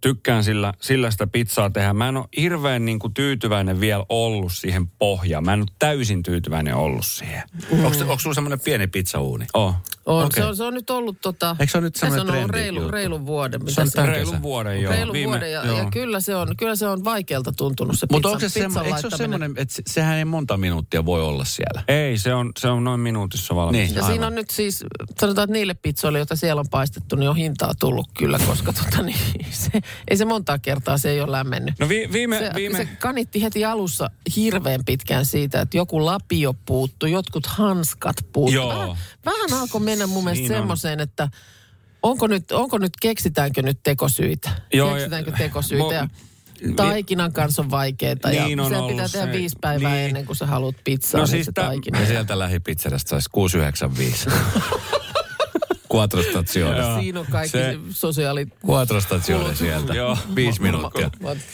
tykkään 0.00 0.44
sillä, 0.44 0.74
sillä 0.80 1.10
sitä 1.10 1.26
pizzaa 1.26 1.70
tehdä. 1.70 1.92
Mä 1.92 2.08
en 2.08 2.16
ole 2.16 2.26
hirveän 2.36 2.84
niin 2.84 2.98
kuin 2.98 3.14
tyytyväinen 3.14 3.80
vielä 3.80 4.04
ollut 4.08 4.52
siihen 4.52 4.88
pohjaan. 4.88 5.44
Mä 5.44 5.52
en 5.52 5.60
ole 5.60 5.68
täysin 5.78 6.22
tyytyväinen 6.22 6.74
ollut 6.74 7.06
siihen. 7.06 7.42
Onko, 7.72 7.88
onko 8.00 8.18
sulla 8.18 8.34
semmoinen 8.34 8.60
pieni 8.60 8.86
pizzauuni? 8.86 9.46
Oh. 9.54 9.74
On, 10.06 10.26
Okei. 10.26 10.42
se, 10.42 10.48
on, 10.48 10.56
se 10.56 10.64
on 10.64 10.74
nyt 10.74 10.90
ollut 10.90 11.16
tota... 11.20 11.56
Eikö 11.60 11.70
se 11.70 11.78
ole 11.78 11.84
nyt 11.84 11.96
se 11.96 12.06
on 12.06 12.12
ollut 12.12 12.26
trendi 12.26 12.52
reilu, 12.52 12.90
reilun 12.90 13.26
vuoden. 13.26 13.60
Se 13.60 13.64
Mitä 13.64 13.80
on 13.82 13.86
se 13.88 13.92
tämän 13.92 14.08
on? 14.10 14.14
kesän. 14.14 14.26
Reilun 14.26 14.42
vuoden 14.42 14.82
joo. 14.82 14.92
Reilun 14.92 15.16
vuoden 15.24 15.52
ja, 15.52 15.66
joo. 15.66 15.78
ja 15.78 15.90
kyllä, 15.90 16.20
se 16.20 16.36
on, 16.36 16.56
kyllä 16.56 16.76
se 16.76 16.86
on 16.86 17.04
vaikealta 17.04 17.52
tuntunut 17.52 17.98
se 17.98 18.06
Mutta 18.12 18.28
onko 18.28 18.40
se, 18.40 18.48
semmo, 18.48 18.80
eikö 18.82 18.98
se 18.98 19.06
ole 19.06 19.16
semmoinen, 19.16 19.54
että 19.56 19.74
se- 19.74 19.82
sehän 19.86 20.16
ei 20.16 20.24
monta 20.24 20.56
minuuttia 20.56 21.04
voi 21.06 21.22
olla 21.22 21.44
siellä? 21.44 21.82
Ei, 21.88 22.18
se 22.18 22.34
on, 22.34 22.52
se 22.58 22.68
on 22.68 22.84
noin 22.84 23.00
minuutissa 23.00 23.54
valmis. 23.54 23.78
Niin. 23.78 23.94
Ja 23.94 24.02
Aivan. 24.02 24.10
siinä 24.10 24.26
on 24.26 24.34
nyt 24.34 24.50
siis, 24.50 24.84
sanotaan, 25.20 25.44
että 25.44 25.52
niille 25.52 25.74
pizzoille, 25.74 26.18
joita 26.18 26.36
siellä 26.36 26.60
on 26.60 26.68
paistettu, 26.70 27.16
niin 27.16 27.30
on 27.30 27.36
hintaa 27.36 27.72
tullut 27.80 28.06
kyllä, 28.18 28.38
koska 28.46 28.72
tota, 28.72 29.02
niin, 29.02 29.46
se, 29.50 29.70
ei 30.08 30.16
se 30.16 30.24
montaa 30.24 30.58
kertaa 30.58 30.98
se 30.98 31.10
ei 31.10 31.20
ole 31.20 31.32
lämmennyt. 31.32 31.74
No 31.80 31.88
vi, 31.88 32.08
viime, 32.12 32.38
Se, 32.38 32.50
viime, 32.54 32.76
se 32.78 32.88
kanitti 32.98 33.42
heti 33.42 33.64
alussa 33.64 34.10
hirveän 34.36 34.80
pitkään 34.86 35.24
siitä, 35.24 35.60
että 35.60 35.76
joku 35.76 36.04
lapio 36.04 36.54
puuttu, 36.66 37.06
jotkut 37.06 37.46
hanskat 37.46 38.16
puuttu. 38.32 38.54
Joo. 38.54 38.68
Vähän, 38.68 38.96
vähän 39.24 39.60
alkoi 39.60 39.80
mennä 39.80 40.06
mun 40.06 40.24
mielestä 40.24 40.42
Niin 40.42 40.52
on. 40.52 40.58
semmoiseen, 40.58 41.00
että 41.00 41.28
onko 42.02 42.26
nyt, 42.26 42.52
onko 42.52 42.78
nyt, 42.78 42.92
keksitäänkö 43.02 43.62
nyt 43.62 43.78
tekosyitä? 43.82 44.50
Joo, 44.72 44.90
keksitäänkö 44.94 45.30
ja- 45.30 45.36
tekosyitä? 45.36 45.84
mo- 45.84 45.92
Ja 45.94 46.08
taikinan 46.76 47.32
kanssa 47.32 47.62
on 47.62 47.70
vaikeeta 47.70 48.28
Niin 48.28 48.58
ja 48.58 48.64
on 48.64 48.70
se 48.70 48.76
ollut 48.76 48.90
pitää 48.90 49.08
tehdä 49.08 49.26
se. 49.26 49.32
viisi 49.32 49.56
päivää 49.60 49.92
Niin. 49.94 50.06
ennen 50.06 50.26
kuin 50.26 50.36
sä 50.36 50.46
haluat 50.46 50.74
pizzaa, 50.84 51.18
No 51.20 51.24
niin 51.24 51.30
siis 51.30 51.46
se 51.46 51.52
taikina. 51.52 52.00
Ja 52.00 52.06
sieltä 52.06 52.38
lähipizzeriasta 52.38 53.08
saisi 53.10 53.28
695. 53.32 54.26
Quattro 55.94 56.22
stazione. 56.22 57.00
Siinä 57.00 57.20
on 57.20 57.26
kaikki 57.30 57.58
Se- 57.58 57.78
sosiaali... 57.90 58.46
Quattro 58.70 59.00
stazione 59.00 59.54
sieltä. 59.54 59.94
Joo. 59.94 60.18
Viisi 60.34 60.62
minuuttia. 60.62 61.10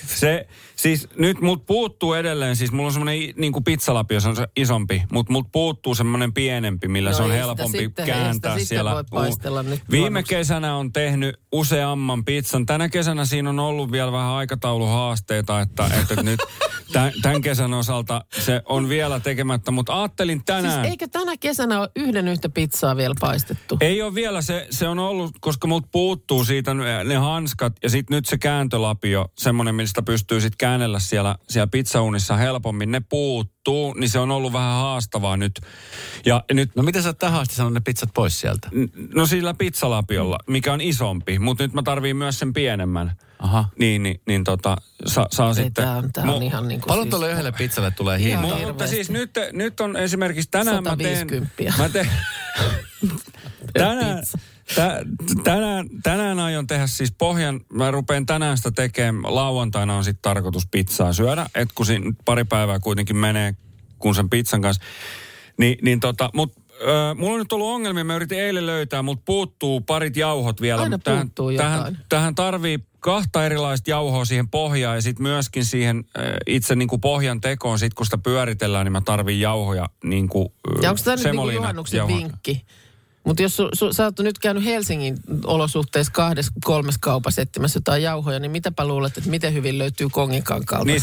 Se, 0.07 0.47
siis 0.77 1.09
nyt 1.17 1.41
mut 1.41 1.67
puuttuu 1.67 2.15
edelleen, 2.15 2.57
siis 2.57 2.73
mulla 2.73 2.87
on 2.87 2.93
semmoinen 2.93 3.35
niin 3.37 3.53
kuin 3.53 3.65
pizzalapio, 3.65 4.21
se 4.21 4.29
on 4.29 4.37
se 4.37 4.47
isompi, 4.57 5.03
mutta 5.13 5.33
mut 5.33 5.47
puuttuu 5.53 5.95
semmoinen 5.95 6.33
pienempi, 6.33 6.89
millä 6.89 7.11
No 7.11 7.17
se 7.17 7.23
on 7.23 7.29
sitä 7.29 7.39
helpompi 7.39 7.79
sitten- 7.79 8.07
sitä 8.07 8.19
kääntää 8.19 8.53
sitten 8.53 8.67
siellä. 8.67 8.95
voi 8.95 9.05
paistella 9.11 9.63
nyt 9.63 9.81
Viime 9.91 9.99
juhannuksena. 10.07 10.39
kesänä 10.39 10.77
on 10.77 10.93
tehnyt 10.93 11.41
useamman 11.53 12.25
pizzan. 12.25 12.67
Tänä 12.67 12.89
kesänä 12.89 13.25
siinä 13.25 13.51
on 13.51 13.59
ollut 13.59 13.93
vielä 13.93 14.13
vähän 14.13 14.31
aikatauluhaasteita, 14.33 15.61
että, 15.61 15.91
että 16.01 16.23
nyt 16.23 16.41
tämän, 16.93 17.13
tämän 17.23 17.41
kesän 17.41 17.75
osalta 17.75 18.25
se 18.39 18.63
on 18.65 18.89
vielä 18.89 19.21
tekemättä, 19.21 19.71
mutta 19.71 20.01
ajattelin 20.01 20.45
tänään... 20.45 20.75
Siis 20.75 20.91
eikö 20.91 21.09
tänä 21.09 21.37
kesänä 21.37 21.81
ole 21.81 21.91
yhden 21.97 22.29
yhtä 22.29 22.49
pizzaa 22.49 22.97
vielä 22.97 23.15
paistettu? 23.21 23.77
Ei 23.81 24.03
ole 24.03 24.15
vielä, 24.15 24.43
se, 24.43 24.67
se 24.71 24.89
on 24.89 24.99
ollut, 24.99 25.31
koska 25.41 25.67
multa 25.67 25.89
puuttuu 25.93 26.45
siitä 26.45 26.75
ne 27.05 27.17
hanskat 27.17 27.73
ja 27.83 27.91
sitten 27.91 28.15
nyt 28.15 28.27
se 28.27 28.39
kääntölapio, 28.39 29.27
semmoinen, 29.39 29.75
mistä 29.75 30.03
pystyy 30.03 30.41
sitten 30.41 30.59
käännellä 30.59 30.99
siellä, 30.99 31.37
siellä 31.49 31.67
pizzaunissa 31.67 32.37
helpommin, 32.37 32.91
ne 32.91 33.01
puuttuu, 33.09 33.60
niin 33.97 34.09
se 34.11 34.19
on 34.19 34.31
ollut 34.31 34.53
vähän 34.53 34.73
haastavaa 34.73 35.37
nyt. 35.37 35.61
Ja 36.27 36.45
nyt, 36.53 36.71
No 36.77 36.83
miten 36.83 37.03
sä 37.03 37.13
tähän 37.13 37.41
asti 37.41 37.55
sanonut 37.55 37.75
ne 37.75 37.81
pizzat 37.81 38.09
pois 38.15 38.41
sieltä? 38.41 38.69
no 39.15 39.27
sillä 39.27 39.55
pizzalapiolla, 39.55 40.39
mikä 40.47 40.73
on 40.73 40.81
isompi, 40.81 41.39
mutta 41.39 41.65
nyt 41.65 41.73
mä 41.73 41.83
tarviin 41.83 42.17
myös 42.17 42.39
sen 42.39 42.53
pienemmän. 42.53 43.13
Aha. 43.39 43.65
Niin, 43.79 44.03
niin, 44.03 44.21
niin 44.27 44.45
tota, 44.45 44.77
sa, 45.07 45.27
saa 45.31 45.49
Ei, 45.49 45.55
sitten... 45.55 45.85
tää 45.85 45.97
on, 45.97 46.13
tää 46.13 46.25
on 46.25 46.41
Mu- 46.43 46.45
ihan 46.45 46.69
niin 46.69 46.81
kuin 46.81 46.89
Paljon 46.89 47.05
siis, 47.05 47.11
tuolle 47.11 47.33
yhdelle 47.33 47.53
pizzalle 47.53 47.91
tulee 47.91 48.19
Ihan 48.19 48.29
hinta? 48.31 48.43
Mu- 48.43 48.47
hirveästi. 48.47 48.67
mutta 48.73 48.87
siis 48.87 49.11
nyt, 49.11 49.31
nyt 49.53 49.81
on 49.81 49.97
esimerkiksi 49.97 50.49
tänään 50.51 50.83
mä 50.85 50.97
teen... 50.97 51.19
150. 51.19 51.83
Mä 51.83 51.89
teen 51.89 52.11
tänään, 53.73 54.23
tä, 54.75 55.03
tänään, 55.45 55.87
tänään 56.03 56.39
aion 56.39 56.67
tehdä 56.67 56.87
siis 56.87 57.13
pohjan, 57.19 57.61
mä 57.73 57.91
rupean 57.91 58.27
tänään 58.27 58.57
sitä 58.57 58.71
tekemään, 58.71 59.35
lauantaina 59.35 59.97
on 59.97 60.05
sitten 60.05 60.23
tarkoitus 60.23 60.67
pizzaa 60.71 61.13
syödä, 61.13 61.47
että 61.55 61.75
kun 61.75 61.87
siinä 61.87 62.13
pari 62.25 62.45
päivää 62.45 62.79
kuitenkin 62.79 63.17
menee 63.17 63.55
kun 63.99 64.15
sen 64.15 64.31
pizzan 64.31 64.61
kanssa, 64.61 64.83
niin, 65.59 65.79
niin 65.83 66.01
tota, 66.01 66.31
mut 66.35 66.53
Öö, 66.83 67.15
mulla 67.15 67.33
on 67.33 67.39
nyt 67.39 67.53
ollut 67.53 67.69
ongelmia, 67.69 68.05
mä 68.05 68.17
yritin 68.17 68.41
eilen 68.41 68.67
löytää, 68.67 69.03
mutta 69.03 69.23
puuttuu 69.25 69.81
parit 69.81 70.17
jauhot 70.17 70.61
vielä. 70.61 70.83
Aina 70.83 70.99
tähän, 70.99 71.21
puuttuu 71.21 71.53
tähän, 71.57 71.99
tähän 72.09 72.35
tarvii 72.35 72.79
kahta 73.01 73.47
erilaista 73.47 73.91
jauhoa 73.91 74.25
siihen 74.25 74.49
pohjaan 74.49 74.97
ja 74.97 75.03
sitten 75.03 75.23
myöskin 75.23 75.65
siihen 75.65 76.05
äh, 76.19 76.25
itse 76.47 76.75
niin 76.75 76.89
kuin 76.89 77.01
pohjan 77.01 77.41
tekoon, 77.41 77.79
sit 77.79 77.95
kun 77.95 78.07
sitä 78.07 78.19
pyöritellään, 78.19 78.87
niin 78.87 78.93
mä 78.93 79.01
tarviin 79.01 79.41
jauhoja 79.41 79.87
niin 80.05 80.29
kuin 80.29 80.49
Ja 80.83 80.91
onko 80.91 81.03
tämä 81.05 81.17
nyt 81.17 81.25
niinku 81.25 81.51
juhannuksen 81.51 82.07
vinkki? 82.07 82.65
Mutta 83.25 83.43
jos 83.43 83.57
su, 83.57 83.69
su, 83.73 83.93
sä 83.93 84.05
oot 84.05 84.19
nyt 84.19 84.39
käynyt 84.39 84.65
Helsingin 84.65 85.17
olosuhteissa 85.45 86.13
kahdessa, 86.13 86.53
kolmessa 86.65 86.99
kaupassa 87.03 87.43
etsimässä 87.43 87.77
jotain 87.77 88.03
jauhoja, 88.03 88.39
niin 88.39 88.51
mitäpä 88.51 88.87
luulet, 88.87 89.19
että 89.19 89.31
miten 89.31 89.55
hyvin 89.55 89.79
löytyy 89.79 90.09
konginkankaalta? 90.09 90.87
Niin, 90.87 91.03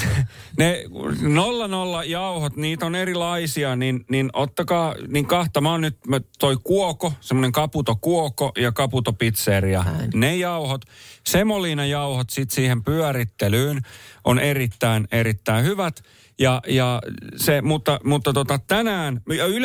ne 0.58 0.84
nolla 1.22 1.68
nolla 1.68 2.04
jauhot, 2.04 2.56
niitä 2.56 2.86
on 2.86 2.96
erilaisia, 2.96 3.76
niin, 3.76 4.06
niin 4.10 4.30
ottakaa, 4.34 4.96
niin 5.08 5.26
kahta, 5.26 5.62
mä 5.62 5.72
oon 5.72 5.82
nyt 5.82 5.98
mä, 6.08 6.22
toi 6.40 6.58
kuoko, 6.64 7.14
semmoinen 7.22 7.52
kaputo 7.52 7.96
kuoko 7.96 8.52
ja 8.58 8.72
kaputo 8.72 9.14
pizzeria. 9.14 9.84
Näin. 9.84 10.10
Ne 10.14 10.36
jauhot, 10.36 10.86
semolina 11.26 11.86
jauhot 11.86 12.30
sit 12.30 12.52
siihen 12.52 12.84
pyörittelyyn 12.84 13.82
on 14.24 14.40
erittäin, 14.40 15.08
erittäin 15.12 15.66
hyvät. 15.66 16.04
Ja, 16.40 16.62
ja 16.68 17.02
se, 17.36 17.62
mutta, 17.62 18.00
mutta 18.04 18.34
tota, 18.34 18.60
tänään 18.68 19.22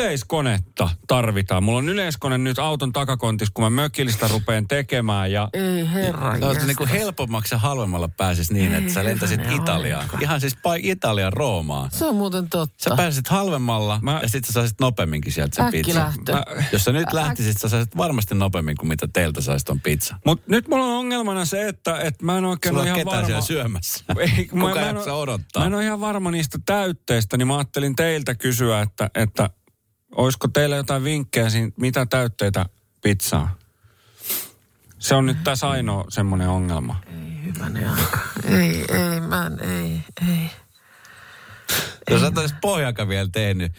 yleiskonetta 0.07 0.89
tarvitaan. 1.07 1.63
Mulla 1.63 1.77
on 1.77 1.89
yleiskone 1.89 2.37
nyt 2.37 2.59
auton 2.59 2.93
takakontissa, 2.93 3.51
kun 3.53 3.63
mä 3.63 3.69
mökillistä 3.69 4.27
rupean 4.27 4.67
tekemään. 4.67 5.31
Ja 5.31 5.49
Ei 5.53 5.89
herra. 5.93 6.37
No, 6.37 6.53
niin 6.53 6.75
kuin 6.75 6.89
helpommaksi 6.89 7.55
ja 7.55 7.59
halvemmalla 7.59 8.07
pääsis 8.07 8.51
niin, 8.51 8.73
että 8.75 8.93
sä 8.93 9.03
lentäisit 9.03 9.41
Italiaan. 9.55 10.09
Ihan 10.21 10.41
siis 10.41 10.55
paik- 10.55 10.81
Italian 10.85 11.33
Roomaan. 11.33 11.91
Se 11.91 12.05
on 12.05 12.15
muuten 12.15 12.49
totta. 12.49 12.75
Sä 12.89 12.95
pääsisit 12.95 13.27
halvemmalla 13.27 13.99
Mä- 14.01 14.19
ja 14.21 14.29
sitten 14.29 14.47
sä 14.47 14.53
saisit 14.53 14.79
nopeamminkin 14.81 15.31
sieltä 15.33 15.55
sen 15.55 15.65
Äkki 15.65 15.93
lähtö. 15.95 16.31
Mä- 16.33 16.43
Jos 16.71 16.83
sä 16.83 16.91
nyt 16.91 17.13
lähtisit, 17.13 17.57
sä 17.57 17.69
saisit 17.69 17.97
varmasti 17.97 18.35
nopeammin 18.35 18.77
kuin 18.77 18.87
mitä 18.89 19.07
teiltä 19.13 19.41
saisit 19.41 19.65
ton 19.65 19.81
pizza. 19.81 20.15
Mutta 20.25 20.45
nyt 20.47 20.67
mulla 20.67 20.85
on 20.85 20.91
ongelmana 20.93 21.45
se, 21.45 21.67
että, 21.67 21.99
että 21.99 22.25
mä 22.25 22.37
en 22.37 22.45
oikein 22.45 22.71
Sulla 22.71 22.81
ole 22.83 22.91
on 22.91 22.95
ihan 22.95 22.99
ketään 22.99 23.15
varma. 23.15 23.27
siellä 23.27 23.41
syömässä. 23.41 24.03
Ei, 24.19 24.45
Kuka 24.45 24.67
mä, 24.67 24.75
mä, 24.75 24.89
en 24.89 24.97
odottaa? 25.13 25.61
Mä 25.61 25.67
en 25.67 25.73
ole 25.73 25.85
ihan 25.85 25.99
varma 26.01 26.31
niistä 26.31 26.57
täytteistä, 26.65 27.37
niin 27.37 27.47
mä 27.47 27.57
ajattelin 27.57 27.95
teiltä 27.95 28.35
kysyä, 28.35 28.81
että, 28.81 29.09
että 29.15 29.49
olisiko 30.15 30.47
teillä 30.47 30.75
jotain 30.75 31.03
vinkkejä 31.03 31.49
siinä, 31.49 31.71
mitä 31.77 32.05
täytteitä 32.05 32.65
pizzaa? 33.01 33.55
Se 34.99 35.15
on 35.15 35.25
nyt 35.25 35.43
tässä 35.43 35.69
ainoa 35.69 36.05
semmoinen 36.09 36.49
ongelma. 36.49 37.01
Hyvänen 37.45 37.89
aika. 37.89 38.19
Ei, 38.43 38.85
ei, 38.91 39.21
mä 39.21 39.45
en, 39.45 39.69
ei, 39.69 39.99
ei. 40.29 40.49
Jos 42.09 42.21
sä 42.21 42.27
oot 42.27 42.55
pohjaka 42.61 43.07
vielä 43.07 43.29
tehnyt. 43.31 43.71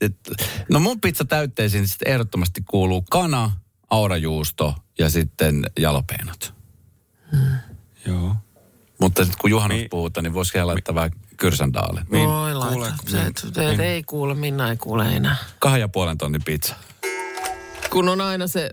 Et, 0.00 0.16
no 0.68 0.80
mun 0.80 1.00
pizza 1.00 1.24
täytteisiin 1.24 1.88
sitten 1.88 2.08
ehdottomasti 2.12 2.62
kuuluu 2.70 3.02
kana, 3.10 3.52
aurajuusto 3.90 4.74
ja 4.98 5.10
sitten 5.10 5.66
jalapeenot. 5.78 6.54
Joo. 8.06 8.36
Mutta 9.00 9.24
sitten 9.24 9.40
kun 9.40 9.50
juhannus 9.50 9.78
Niin. 9.78 9.90
puhutaan, 9.90 10.24
niin 10.24 10.34
voisi 10.34 10.62
laittaa 10.62 10.94
vähän 10.94 11.10
kyrsandaalle. 11.40 12.02
Niin, 12.10 12.28
Voi 12.28 12.52
kuule, 12.52 12.92
Se, 13.08 13.22
niin, 13.22 13.32
se, 13.54 13.60
niin. 13.60 13.80
ei 13.80 14.02
kuule, 14.02 14.34
minä 14.34 14.70
ei 14.70 14.76
kuule 14.76 15.16
enää. 15.16 15.36
Kahden 15.58 15.80
ja 15.80 15.88
puolen 15.88 16.18
tonnin 16.18 16.42
pizza. 16.44 16.74
Kun 17.90 18.08
on 18.08 18.20
aina 18.20 18.46
se, 18.46 18.70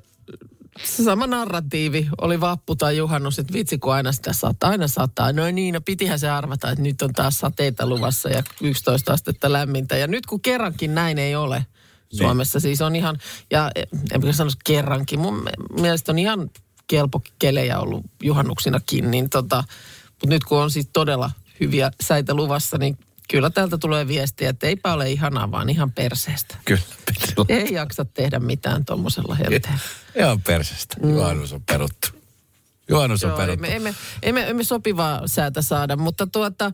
se 0.84 1.04
sama 1.04 1.28
narratiivi, 1.28 2.08
oli 2.22 2.42
vappu 2.42 2.76
tai 2.76 2.98
juhannus, 2.98 3.40
että 3.40 3.54
vitsi 3.54 3.78
kun 3.78 3.94
aina 3.94 4.12
sitä 4.12 4.34
sataa, 4.34 4.70
aina 4.70 4.88
sataa. 4.88 5.34
No 5.34 5.52
niin, 5.52 5.74
no 5.74 5.82
pitihän 5.82 6.20
se 6.20 6.30
arvata, 6.30 6.72
että 6.72 6.82
nyt 6.82 7.02
on 7.02 7.14
taas 7.14 7.40
sateita 7.40 7.88
luvassa 7.88 8.30
ja 8.30 8.44
11 8.62 9.14
astetta 9.14 9.54
lämmintä. 9.54 9.98
Ja 9.98 10.08
nyt 10.08 10.26
kun 10.26 10.42
kerrankin 10.42 10.96
näin 10.96 11.18
ei 11.18 11.36
ole 11.36 11.66
Suomessa, 12.10 12.60
siis 12.60 12.82
on 12.82 12.96
ihan, 12.96 13.18
ja 13.52 13.72
en 14.12 14.26
mä 14.26 14.32
sanoisi 14.32 14.58
kerrankin, 14.66 15.20
mun 15.20 15.50
mielestä 15.80 16.12
on 16.12 16.20
ihan 16.20 16.50
kelpo 16.88 17.22
kelejä 17.40 17.80
ollut 17.80 18.06
juhannuksinakin, 18.24 19.12
niin 19.12 19.30
tota, 19.30 19.64
mutta 20.10 20.28
nyt 20.30 20.44
kun 20.44 20.58
on 20.58 20.72
siis 20.72 20.90
todella 20.94 21.32
hyviä 21.60 21.92
säitä 22.02 22.34
luvassa, 22.34 22.78
niin 22.78 22.98
kyllä 23.30 23.50
täältä 23.50 23.78
tulee 23.78 24.08
viestiä, 24.08 24.50
että 24.50 24.68
eipä 24.68 24.94
ole 24.94 25.12
ihanaa, 25.12 25.52
vaan 25.52 25.70
ihan 25.70 25.92
perseestä. 25.92 26.56
Kyllä. 26.66 26.82
olla. 27.38 27.46
Ei 27.50 27.74
jaksa 27.74 28.06
tehdä 28.06 28.40
mitään 28.40 28.86
tuommoisella 28.86 29.36
helteellä. 29.36 29.80
Ihan 30.16 30.42
persestä. 30.42 30.96
Juhannus 31.04 31.54
on 31.54 31.62
peruttu. 31.62 32.08
Juhannus 32.90 33.24
on 33.24 33.30
Joo, 33.30 33.38
peruttu. 33.38 33.66
emme, 33.66 33.76
emme, 33.76 33.96
emme, 34.24 34.50
emme 34.50 34.64
sopivaa 34.64 35.22
säätä 35.26 35.62
saada, 35.62 35.96
mutta 35.96 36.28
tuota, 36.28 36.72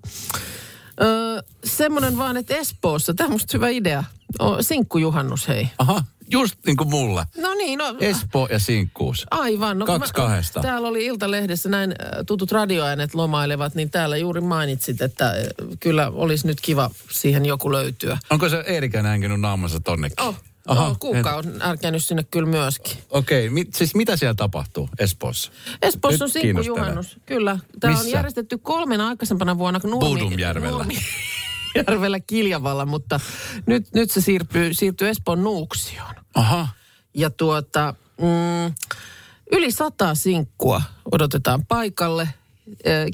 semmoinen 1.63 2.17
vaan, 2.17 2.37
että 2.37 2.55
Espoossa, 2.55 3.13
tämä 3.13 3.25
on 3.25 3.31
musta 3.31 3.57
hyvä 3.57 3.69
idea, 3.69 4.03
o, 4.39 4.61
sinkkujuhannus 4.61 5.47
hei. 5.47 5.69
Aha, 5.77 6.03
just 6.31 6.55
niin 6.65 6.77
kuin 6.77 6.89
mulle. 6.89 7.25
No 7.37 7.53
niin, 7.53 7.79
no 7.79 7.95
Espoo 7.99 8.47
ja 8.51 8.59
sinkkuus. 8.59 9.25
aivan. 9.31 9.79
No, 9.79 9.85
Kaksi 9.85 10.13
kahdesta. 10.13 10.61
Täällä 10.61 10.87
oli 10.87 11.05
Iltalehdessä 11.05 11.69
näin 11.69 11.91
äh, 11.91 12.07
tutut 12.25 12.51
radioäänet 12.51 13.13
lomailevat, 13.15 13.75
niin 13.75 13.89
täällä 13.89 14.17
juuri 14.17 14.41
mainitsit, 14.41 15.01
että 15.01 15.29
äh, 15.29 15.35
kyllä 15.79 16.11
olisi 16.13 16.47
nyt 16.47 16.61
kiva 16.61 16.89
siihen 17.11 17.45
joku 17.45 17.71
löytyä. 17.71 18.17
Onko 18.29 18.49
se 18.49 18.63
Eerikän 18.67 19.05
hänkinyt 19.05 19.41
naamansa 19.41 19.79
tonnekin? 19.79 20.25
Oh, 20.25 20.35
Aha, 20.67 20.85
Aha, 20.85 20.95
Kuukka 20.99 21.35
on 21.35 21.61
ärkenyt 21.61 22.03
sinne 22.03 22.23
kyllä 22.31 22.49
myöskin. 22.49 22.97
Okei, 23.09 23.47
okay, 23.47 23.53
mit, 23.53 23.73
siis 23.73 23.95
mitä 23.95 24.17
siellä 24.17 24.33
tapahtuu 24.33 24.89
Espoossa? 24.99 25.51
Espoossa 25.81 26.25
on 26.25 26.29
sinkkujuhannus, 26.29 27.17
kyllä. 27.25 27.59
Tämä 27.79 27.93
on 27.93 27.99
Missä? 27.99 28.17
järjestetty 28.17 28.57
kolmena 28.57 29.07
aikaisempana 29.07 29.57
vuonna 29.57 29.79
Nuomi, 29.83 29.99
Boudumjärvellä. 29.99 30.85
järvellä 31.75 32.19
Kiljavalla, 32.19 32.85
mutta 32.85 33.19
nyt, 33.65 33.93
nyt 33.93 34.11
se 34.11 34.21
siirtyy, 34.21 34.73
siirtyy 34.73 35.09
Espoon 35.09 35.43
Nuuksioon. 35.43 36.15
Aha. 36.35 36.67
Ja 37.13 37.29
tuota, 37.29 37.95
mm, 38.21 38.73
yli 39.51 39.71
sata 39.71 40.15
sinkkua 40.15 40.81
odotetaan 41.11 41.65
paikalle. 41.65 42.29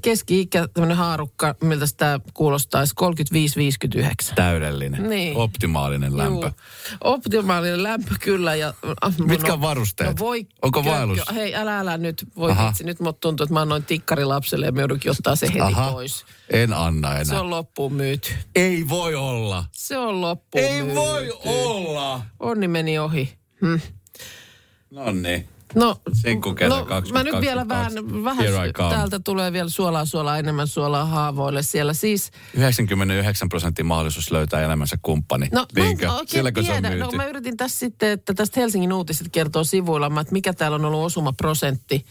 Keski-ikä, 0.04 0.68
tämmöinen 0.74 0.98
haarukka, 0.98 1.56
miltä 1.64 1.86
tämä 1.98 2.20
kuulostaisi, 2.34 2.94
35-59. 4.32 4.34
Täydellinen. 4.36 5.10
Niin. 5.10 5.38
Optimaalinen 5.38 6.18
lämpö. 6.18 6.46
Juu. 6.46 6.52
Optimaalinen 7.04 7.84
lämpö 7.84 8.16
kyllä. 8.20 8.56
Ja, 8.56 8.74
ah, 9.02 9.18
Mitkä 9.18 9.54
on 9.54 9.62
varusteet? 9.62 10.10
No 10.10 10.16
voi, 10.20 10.48
Onko 10.62 10.86
vaellus? 10.86 11.20
Hei, 11.36 11.56
älä, 11.56 11.80
älä 11.80 11.98
nyt. 11.98 12.26
Voi 12.38 12.52
Aha. 12.52 12.68
vitsi, 12.68 12.84
nyt 12.84 13.00
mut 13.00 13.20
tuntuu, 13.20 13.44
että 13.44 13.54
mä 13.54 13.62
annoin 13.62 13.86
tikkari 13.86 14.26
lapselle 14.26 14.66
ja 14.66 14.72
me 14.72 14.82
joudunkin 14.82 15.12
ottaa 15.12 15.36
se 15.36 15.48
heti 15.48 15.60
Aha. 15.60 15.92
pois. 15.92 16.26
En 16.54 16.74
anna 16.74 17.12
enää. 17.12 17.24
Se 17.24 17.36
on 17.36 17.50
loppuun 17.50 17.94
myyty. 17.94 18.34
Ei 18.56 18.90
voi 18.90 19.16
olla. 19.16 19.66
Se 19.72 19.98
on 19.98 20.22
loppuun 20.22 20.64
Ei 20.64 20.82
myyty. 20.82 20.96
voi 20.96 21.32
olla. 21.46 22.22
Onni 22.40 22.68
meni 22.68 23.00
ohi. 23.00 23.34
Hm. 23.62 23.76
No 24.92 25.12
niin. 25.12 25.48
No, 25.76 26.02
Sinkkukesä 26.14 26.70
no 26.70 26.86
2022. 26.86 27.14
mä 27.14 27.24
nyt 27.24 27.42
vielä 27.42 27.68
vähän, 27.68 28.24
vähän 28.24 28.46
täältä 28.90 29.20
tulee 29.20 29.54
vielä 29.54 29.70
suolaa, 29.70 30.06
suolaa, 30.06 30.38
enemmän 30.38 30.68
suolaa 30.68 31.06
haavoille 31.06 31.64
siellä. 31.64 31.94
Siis, 31.94 32.32
99 32.54 33.50
prosentin 33.50 33.86
mahdollisuus 33.86 34.32
löytää 34.32 34.62
elämänsä 34.62 34.98
kumppani. 35.02 35.50
no 35.52 35.66
mä 35.76 35.84
Niinkö? 35.84 36.06
en 36.06 36.12
oikein 36.12 36.28
Silläkö 36.30 36.64
tiedä. 36.64 36.96
No 36.96 37.12
mä 37.12 37.26
yritin 37.26 37.58
tässä 37.58 37.80
sitten, 37.80 38.10
että 38.10 38.34
tästä 38.34 38.60
Helsingin 38.60 38.94
uutiset 38.94 39.28
kertoo 39.32 39.64
sivuilla, 39.64 40.22
että 40.22 40.34
mikä 40.34 40.54
täällä 40.54 40.76
on 40.76 40.86
ollut 40.86 41.06
osumaprosentti. 41.06 42.06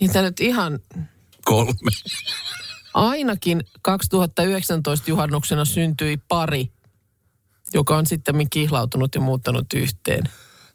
Niin 0.00 0.10
nyt 0.22 0.40
ihan 0.40 0.78
Kolme. 1.44 1.72
ainakin 2.94 3.64
2019 3.82 5.10
juhannuksena 5.10 5.64
syntyi 5.64 6.16
pari, 6.28 6.72
joka 7.74 7.96
on 7.96 8.06
sitten 8.06 8.50
kihlautunut 8.50 9.14
ja 9.14 9.20
muuttanut 9.20 9.72
yhteen. 9.74 10.24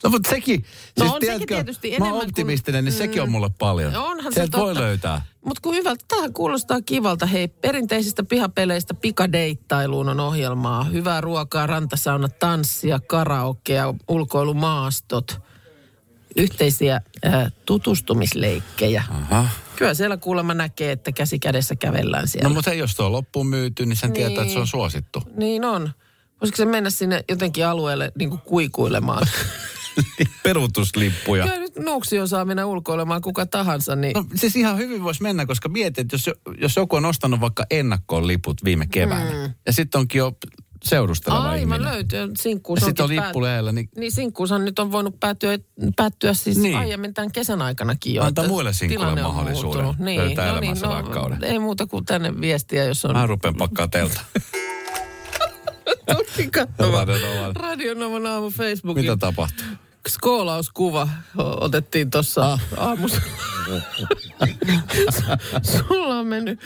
No 0.05 0.09
mutta 0.11 0.29
sekin, 0.29 0.59
No 0.61 0.65
siis 0.97 1.01
on 1.01 1.07
sekin 1.09 1.19
tiedätkö, 1.19 1.55
tietysti 1.55 1.87
mä 1.89 1.91
enemmän 1.95 2.11
oon 2.11 2.19
kuin- 2.19 2.29
optimistinen, 2.29 2.85
niin 2.85 2.93
sekin 2.93 3.21
on 3.21 3.31
mulle 3.31 3.49
paljon. 3.59 3.93
No 3.93 4.05
onhan 4.05 4.31
se 4.33 4.35
Sieltä 4.35 4.57
voi 4.57 4.67
totta. 4.73 4.81
löytää. 4.83 5.21
Mutta 5.45 5.61
kun 5.61 5.75
hyvältä, 5.75 6.05
tämähän 6.07 6.33
kuulostaa 6.33 6.81
kivalta. 6.81 7.25
Hei, 7.25 7.47
perinteisistä 7.47 8.23
pihapeleistä 8.23 8.93
pikadeittailuun 8.93 10.09
on 10.09 10.19
ohjelmaa. 10.19 10.83
Hyvää 10.83 11.21
ruokaa, 11.21 11.67
rantasauna, 11.67 12.29
tanssia, 12.29 12.99
karaokea, 13.07 13.93
ulkoilumaastot, 14.07 15.39
yhteisiä 16.35 17.01
ää, 17.23 17.51
tutustumisleikkejä. 17.65 19.03
Aha. 19.11 19.47
Kyllä 19.75 19.93
siellä 19.93 20.17
kuulemma 20.17 20.53
näkee, 20.53 20.91
että 20.91 21.11
käsi 21.11 21.39
kädessä 21.39 21.75
kävellään 21.75 22.27
siellä. 22.27 22.49
No 22.49 22.55
mutta 22.55 22.71
hei, 22.71 22.79
jos 22.79 22.95
tuo 22.95 23.05
on 23.05 23.11
loppuun 23.11 23.47
myyty, 23.47 23.85
niin 23.85 23.95
sen 23.95 24.09
Niin. 24.11 24.25
tietää, 24.25 24.41
että 24.41 24.53
se 24.53 24.59
on 24.59 24.67
suosittu. 24.67 25.23
Niin 25.37 25.65
on. 25.65 25.91
Voisiko 26.41 26.55
se 26.57 26.65
mennä 26.65 26.89
sinne 26.89 27.23
jotenkin 27.29 27.67
alueelle 27.67 28.11
niin 28.19 28.29
kuin 28.29 28.41
kuikuilemaan? 28.41 29.27
Peruutuslippuja. 30.43 31.43
Kyllä 31.43 31.59
nyt 31.59 31.75
Nuuksio 31.79 32.27
saa 32.27 32.45
mennä 32.45 32.65
ulkoilemaan 32.65 33.21
kuka 33.21 33.45
tahansa, 33.45 33.95
niin 33.95 34.13
No 34.15 34.25
siis 34.35 34.55
ihan 34.55 34.77
hyvin 34.77 35.03
voisi 35.03 35.23
mennä, 35.23 35.45
koska 35.45 35.69
mietit, 35.69 35.97
että 35.97 36.15
jos, 36.15 36.29
jos 36.61 36.75
joku 36.75 36.95
on 36.95 37.05
ostanut 37.05 37.39
vaikka 37.39 37.65
ennakkoon 37.71 38.27
liput 38.27 38.63
viime 38.63 38.87
keväänä, 38.87 39.47
mm. 39.47 39.53
ja 39.65 39.73
sitten 39.73 39.99
onkin 39.99 40.19
jo 40.19 40.31
seurusteleva 40.83 41.41
aivan 41.41 41.59
ihminen. 41.59 41.83
löytyy. 41.83 42.31
Sinkkuus 42.37 42.81
Ja 42.81 42.85
sitten 42.85 43.03
on 43.03 43.09
lippu 43.09 43.41
lähellä, 43.41 43.71
niin 43.71 43.89
Niin 43.97 44.11
sinkkuushan 44.11 44.65
nyt 44.65 44.79
on 44.79 44.91
voinut 44.91 45.19
päättyä, 45.19 45.59
päättyä 45.95 46.33
siis 46.33 46.57
Niin. 46.57 46.77
aiemmin 46.77 47.13
tämän 47.13 47.31
kesän 47.31 47.61
aikanakin 47.61 48.13
jo. 48.13 48.23
Antaa 48.23 48.47
muille 48.47 48.73
sinkkuille 48.73 49.21
mahdollisuuden. 49.21 49.85
Niin. 49.99 50.21
löytää 50.21 50.51
no 50.51 50.59
niin, 50.59 50.77
no, 50.81 50.89
rakkauden. 50.89 51.43
Ei 51.43 51.59
muuta 51.59 51.87
kuin 51.87 52.05
tänne 52.05 52.41
viestiä, 52.41 52.83
jos 52.83 53.05
on... 53.05 53.15
mä 53.15 53.27
rupean 53.27 53.55
pakkaa 53.55 53.87
telta. 53.87 54.21
Tuli 56.35 56.47
katsomaan. 56.47 57.07
Radio 57.07 57.35
Novan. 57.35 57.55
Radio 57.55 57.93
Novan 57.93 58.25
aamu 58.25 58.49
Facebookin. 58.49 59.03
Mitä 59.03 59.17
tapahtuu? 59.17 59.65
Skoolauskuva 60.07 61.09
otettiin 61.37 62.09
tuossa 62.11 62.51
ah. 62.53 62.61
aamussa. 62.77 63.21
sulla 65.87 66.19
on 66.19 66.27
mennyt, 66.27 66.59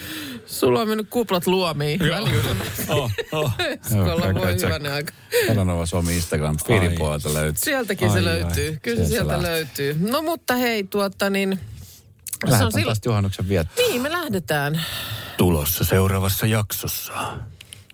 sulla 0.46 0.82
on 0.82 0.88
mennyt 0.88 1.10
kuplat 1.10 1.48
luomiin. 1.48 2.00
Oh, 2.90 3.12
oh. 3.32 3.54
Eskolla 3.60 4.26
Joo, 4.26 4.36
voi 4.36 4.56
hyvänen 4.62 4.94
aika. 4.94 5.14
Sanonova 5.48 5.86
Suomi 5.86 6.16
Instagram 6.16 6.58
feedin 6.68 6.98
puolelta 6.98 7.34
löytyy. 7.34 7.62
Sieltäkin 7.64 8.12
se 8.12 8.18
Ai, 8.18 8.26
löytyy. 8.26 8.70
ai. 8.70 8.78
Kyllä 8.82 9.04
se 9.04 9.10
Sieltä 9.10 9.30
sieltä 9.30 9.48
löytyy. 9.48 9.98
No 10.10 10.22
mutta 10.22 10.56
hei, 10.56 10.84
tuota 10.84 11.30
niin... 11.30 11.60
Se 12.40 12.46
on 12.46 12.52
Lähdetään 12.52 12.86
tästä 12.86 13.10
juhannuksen 13.10 13.50
viettoon. 13.50 13.90
Niin, 13.90 14.02
me 14.02 14.12
lähdetään. 14.12 14.82
Tulossa 15.38 15.84
seuraavassa 15.84 16.46
jaksossa. 16.46 17.14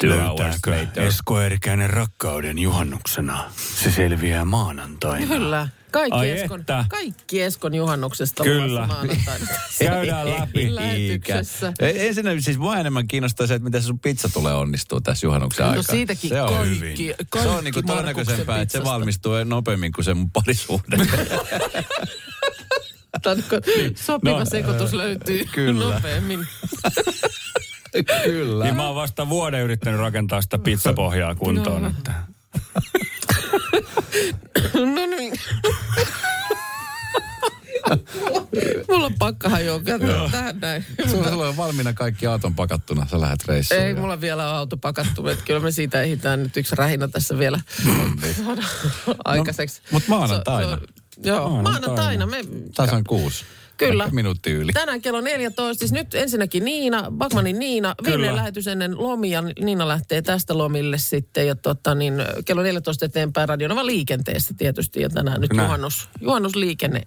Löytääkö 0.03 0.87
Esko 0.95 1.41
Eerikäinen 1.41 1.89
rakkauden 1.89 2.59
juhannuksena? 2.59 3.43
Se 3.83 3.91
selviää 3.91 4.45
maanantaina. 4.45 5.27
Kyllä. 5.27 5.67
Kaikki, 5.91 6.17
Ai 6.17 6.29
Eskon, 6.31 6.59
että. 6.59 6.85
kaikki 6.89 7.41
Eskon 7.41 7.75
juhannuksesta 7.75 8.43
Kyllä. 8.43 8.87
Käydään 9.79 10.29
läpi. 10.29 10.75
Lähetyksessä. 10.75 11.73
Ei- 11.79 12.07
Ensinnä 12.07 12.31
siis 12.39 12.57
mua 12.57 12.77
enemmän 12.77 13.07
kiinnostaa 13.07 13.47
se, 13.47 13.53
että 13.53 13.63
miten 13.63 13.81
se 13.81 13.85
sun 13.85 13.99
pizza 13.99 14.29
tulee 14.29 14.53
onnistua 14.53 15.01
tässä 15.01 15.25
juhannuksen 15.27 15.63
No 15.63 15.69
aikana. 15.69 15.83
siitäkin 15.83 16.29
se 16.29 16.41
on 16.41 16.53
kaikki, 16.53 16.69
hyvin. 16.79 16.97
kaikki 17.29 17.39
se 17.39 17.47
on 17.47 17.63
niinku 17.63 17.81
todennäköisempää, 17.81 18.61
että 18.61 18.77
se 18.77 18.83
valmistuu 18.83 19.33
nopeammin 19.43 19.91
kuin 19.91 20.05
se 20.05 20.13
mun 20.13 20.31
parisuhde. 20.31 20.97
Tanko, 23.23 23.55
sopiva 23.95 24.39
No, 24.39 24.45
sekoitus 24.45 24.93
löytyy 24.93 25.45
kyllä. 25.51 25.93
nopeammin. 25.93 26.39
Kyllä. 28.23 28.63
Niin 28.65 28.75
mä 28.75 28.85
oon 28.87 28.95
vasta 28.95 29.29
vuoden 29.29 29.61
yrittänyt 29.61 29.99
rakentaa 29.99 30.41
sitä 30.41 30.57
pizzapohjaa 30.57 31.35
kuntoon. 31.35 31.81
No. 31.81 31.87
Että. 31.89 32.13
No 34.73 35.05
niin. 35.05 35.33
Mulla 38.89 39.05
on 39.05 39.13
pakka 39.19 39.49
hajoa. 39.49 39.81
Tähän 40.31 40.59
näin. 40.59 40.85
Sulla, 41.11 41.29
sulla 41.29 41.47
on 41.47 41.57
valmiina 41.57 41.93
kaikki 41.93 42.27
aaton 42.27 42.55
pakattuna, 42.55 43.07
sä 43.11 43.21
lähdet 43.21 43.45
reissuun. 43.47 43.81
Ei 43.81 43.93
mulla 43.93 44.21
vielä 44.21 44.49
ole 44.49 44.57
auto 44.57 44.77
pakattu, 44.77 45.27
että 45.27 45.45
kyllä 45.45 45.59
me 45.59 45.71
siitä 45.71 46.01
ehditään 46.01 46.43
nyt 46.43 46.57
yksi 46.57 46.75
rähinä 46.75 47.07
tässä 47.07 47.37
vielä 47.39 47.59
saada 48.45 48.61
aikaiseksi. 49.25 49.81
No, 49.83 49.87
mut 49.91 50.07
maanantaina. 50.07 50.77
Se- 50.77 50.85
se- 51.21 51.29
Joo, 51.29 51.61
maanantaina. 51.61 52.25
Me, 52.25 52.37
Tasan 52.75 53.03
kuusi. 53.03 53.45
Kyllä. 53.77 54.09
Minuutti 54.11 54.51
yli. 54.51 54.73
Tänään 54.73 55.01
kello 55.01 55.21
14. 55.21 55.79
Siis 55.79 55.91
nyt 55.91 56.15
ensinnäkin 56.15 56.65
Niina, 56.65 57.11
Bakmanin 57.11 57.59
Niina. 57.59 57.95
Viimeinen 58.05 58.35
lähetys 58.35 58.67
ennen 58.67 58.97
lomia. 58.97 59.43
Niina 59.59 59.87
lähtee 59.87 60.21
tästä 60.21 60.57
lomille 60.57 60.97
sitten. 60.97 61.47
Ja 61.47 61.55
tota, 61.55 61.95
niin, 61.95 62.13
kello 62.45 62.61
14 62.63 63.05
eteenpäin 63.05 63.49
Radionova 63.49 63.85
liikenteessä 63.85 64.53
tietysti. 64.57 65.01
Ja 65.01 65.09
tänään 65.09 65.41
nyt 65.41 65.53
Näin. 65.53 65.65
juhannus, 65.65 66.09
juhannusliikenne 66.21 67.01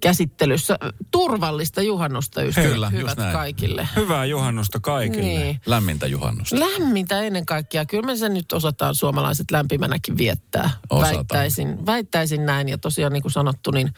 käsittelyssä. 0.00 0.78
Turvallista 1.10 1.82
juhannusta 1.82 2.42
ystävät. 2.42 2.70
Kyllä, 2.70 2.90
hyvät 2.90 3.18
kaikille. 3.32 3.88
Hyvää 3.96 4.24
juhannusta 4.24 4.80
kaikille. 4.80 5.22
Niin. 5.22 5.60
Lämmintä 5.66 6.06
juhannusta. 6.06 6.60
Lämmintä 6.60 7.22
ennen 7.22 7.46
kaikkea. 7.46 7.86
Kyllä 7.86 8.06
me 8.06 8.16
sen 8.16 8.34
nyt 8.34 8.52
osataan 8.52 8.94
suomalaiset 8.94 9.50
lämpimänäkin 9.50 10.18
viettää. 10.18 10.70
Osataan. 10.90 11.16
Väittäisin, 11.16 11.86
väittäisin 11.86 12.46
näin. 12.46 12.68
Ja 12.68 12.78
tosiaan 12.78 13.12
niin 13.12 13.22
kuin 13.22 13.32
sanottu, 13.32 13.70
niin 13.70 13.90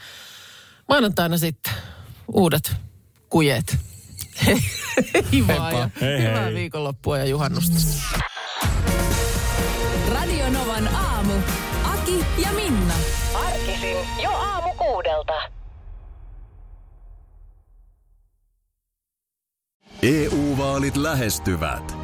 maanantaina 0.89 1.39
sitten 1.39 1.73
uudet 2.33 2.73
kujeet. 3.31 3.77
Hei, 4.47 4.59
hei 5.33 5.47
vaan 5.47 5.75
ja 5.79 5.91
Hei, 6.01 6.23
hyvää 6.23 6.43
hei. 6.45 6.55
viikonloppua 6.55 7.19
ja 7.19 7.25
juhannusta. 7.25 7.77
Radio 10.15 10.51
Novan 10.51 10.89
aamu. 10.89 11.33
Aki 11.85 12.25
ja 12.39 12.53
Minna. 12.53 12.95
Arkisin 13.35 13.97
jo 14.23 14.31
aamu 14.31 14.75
kuudelta. 14.75 15.33
EU-vaalit 20.03 20.97
lähestyvät. 20.97 22.04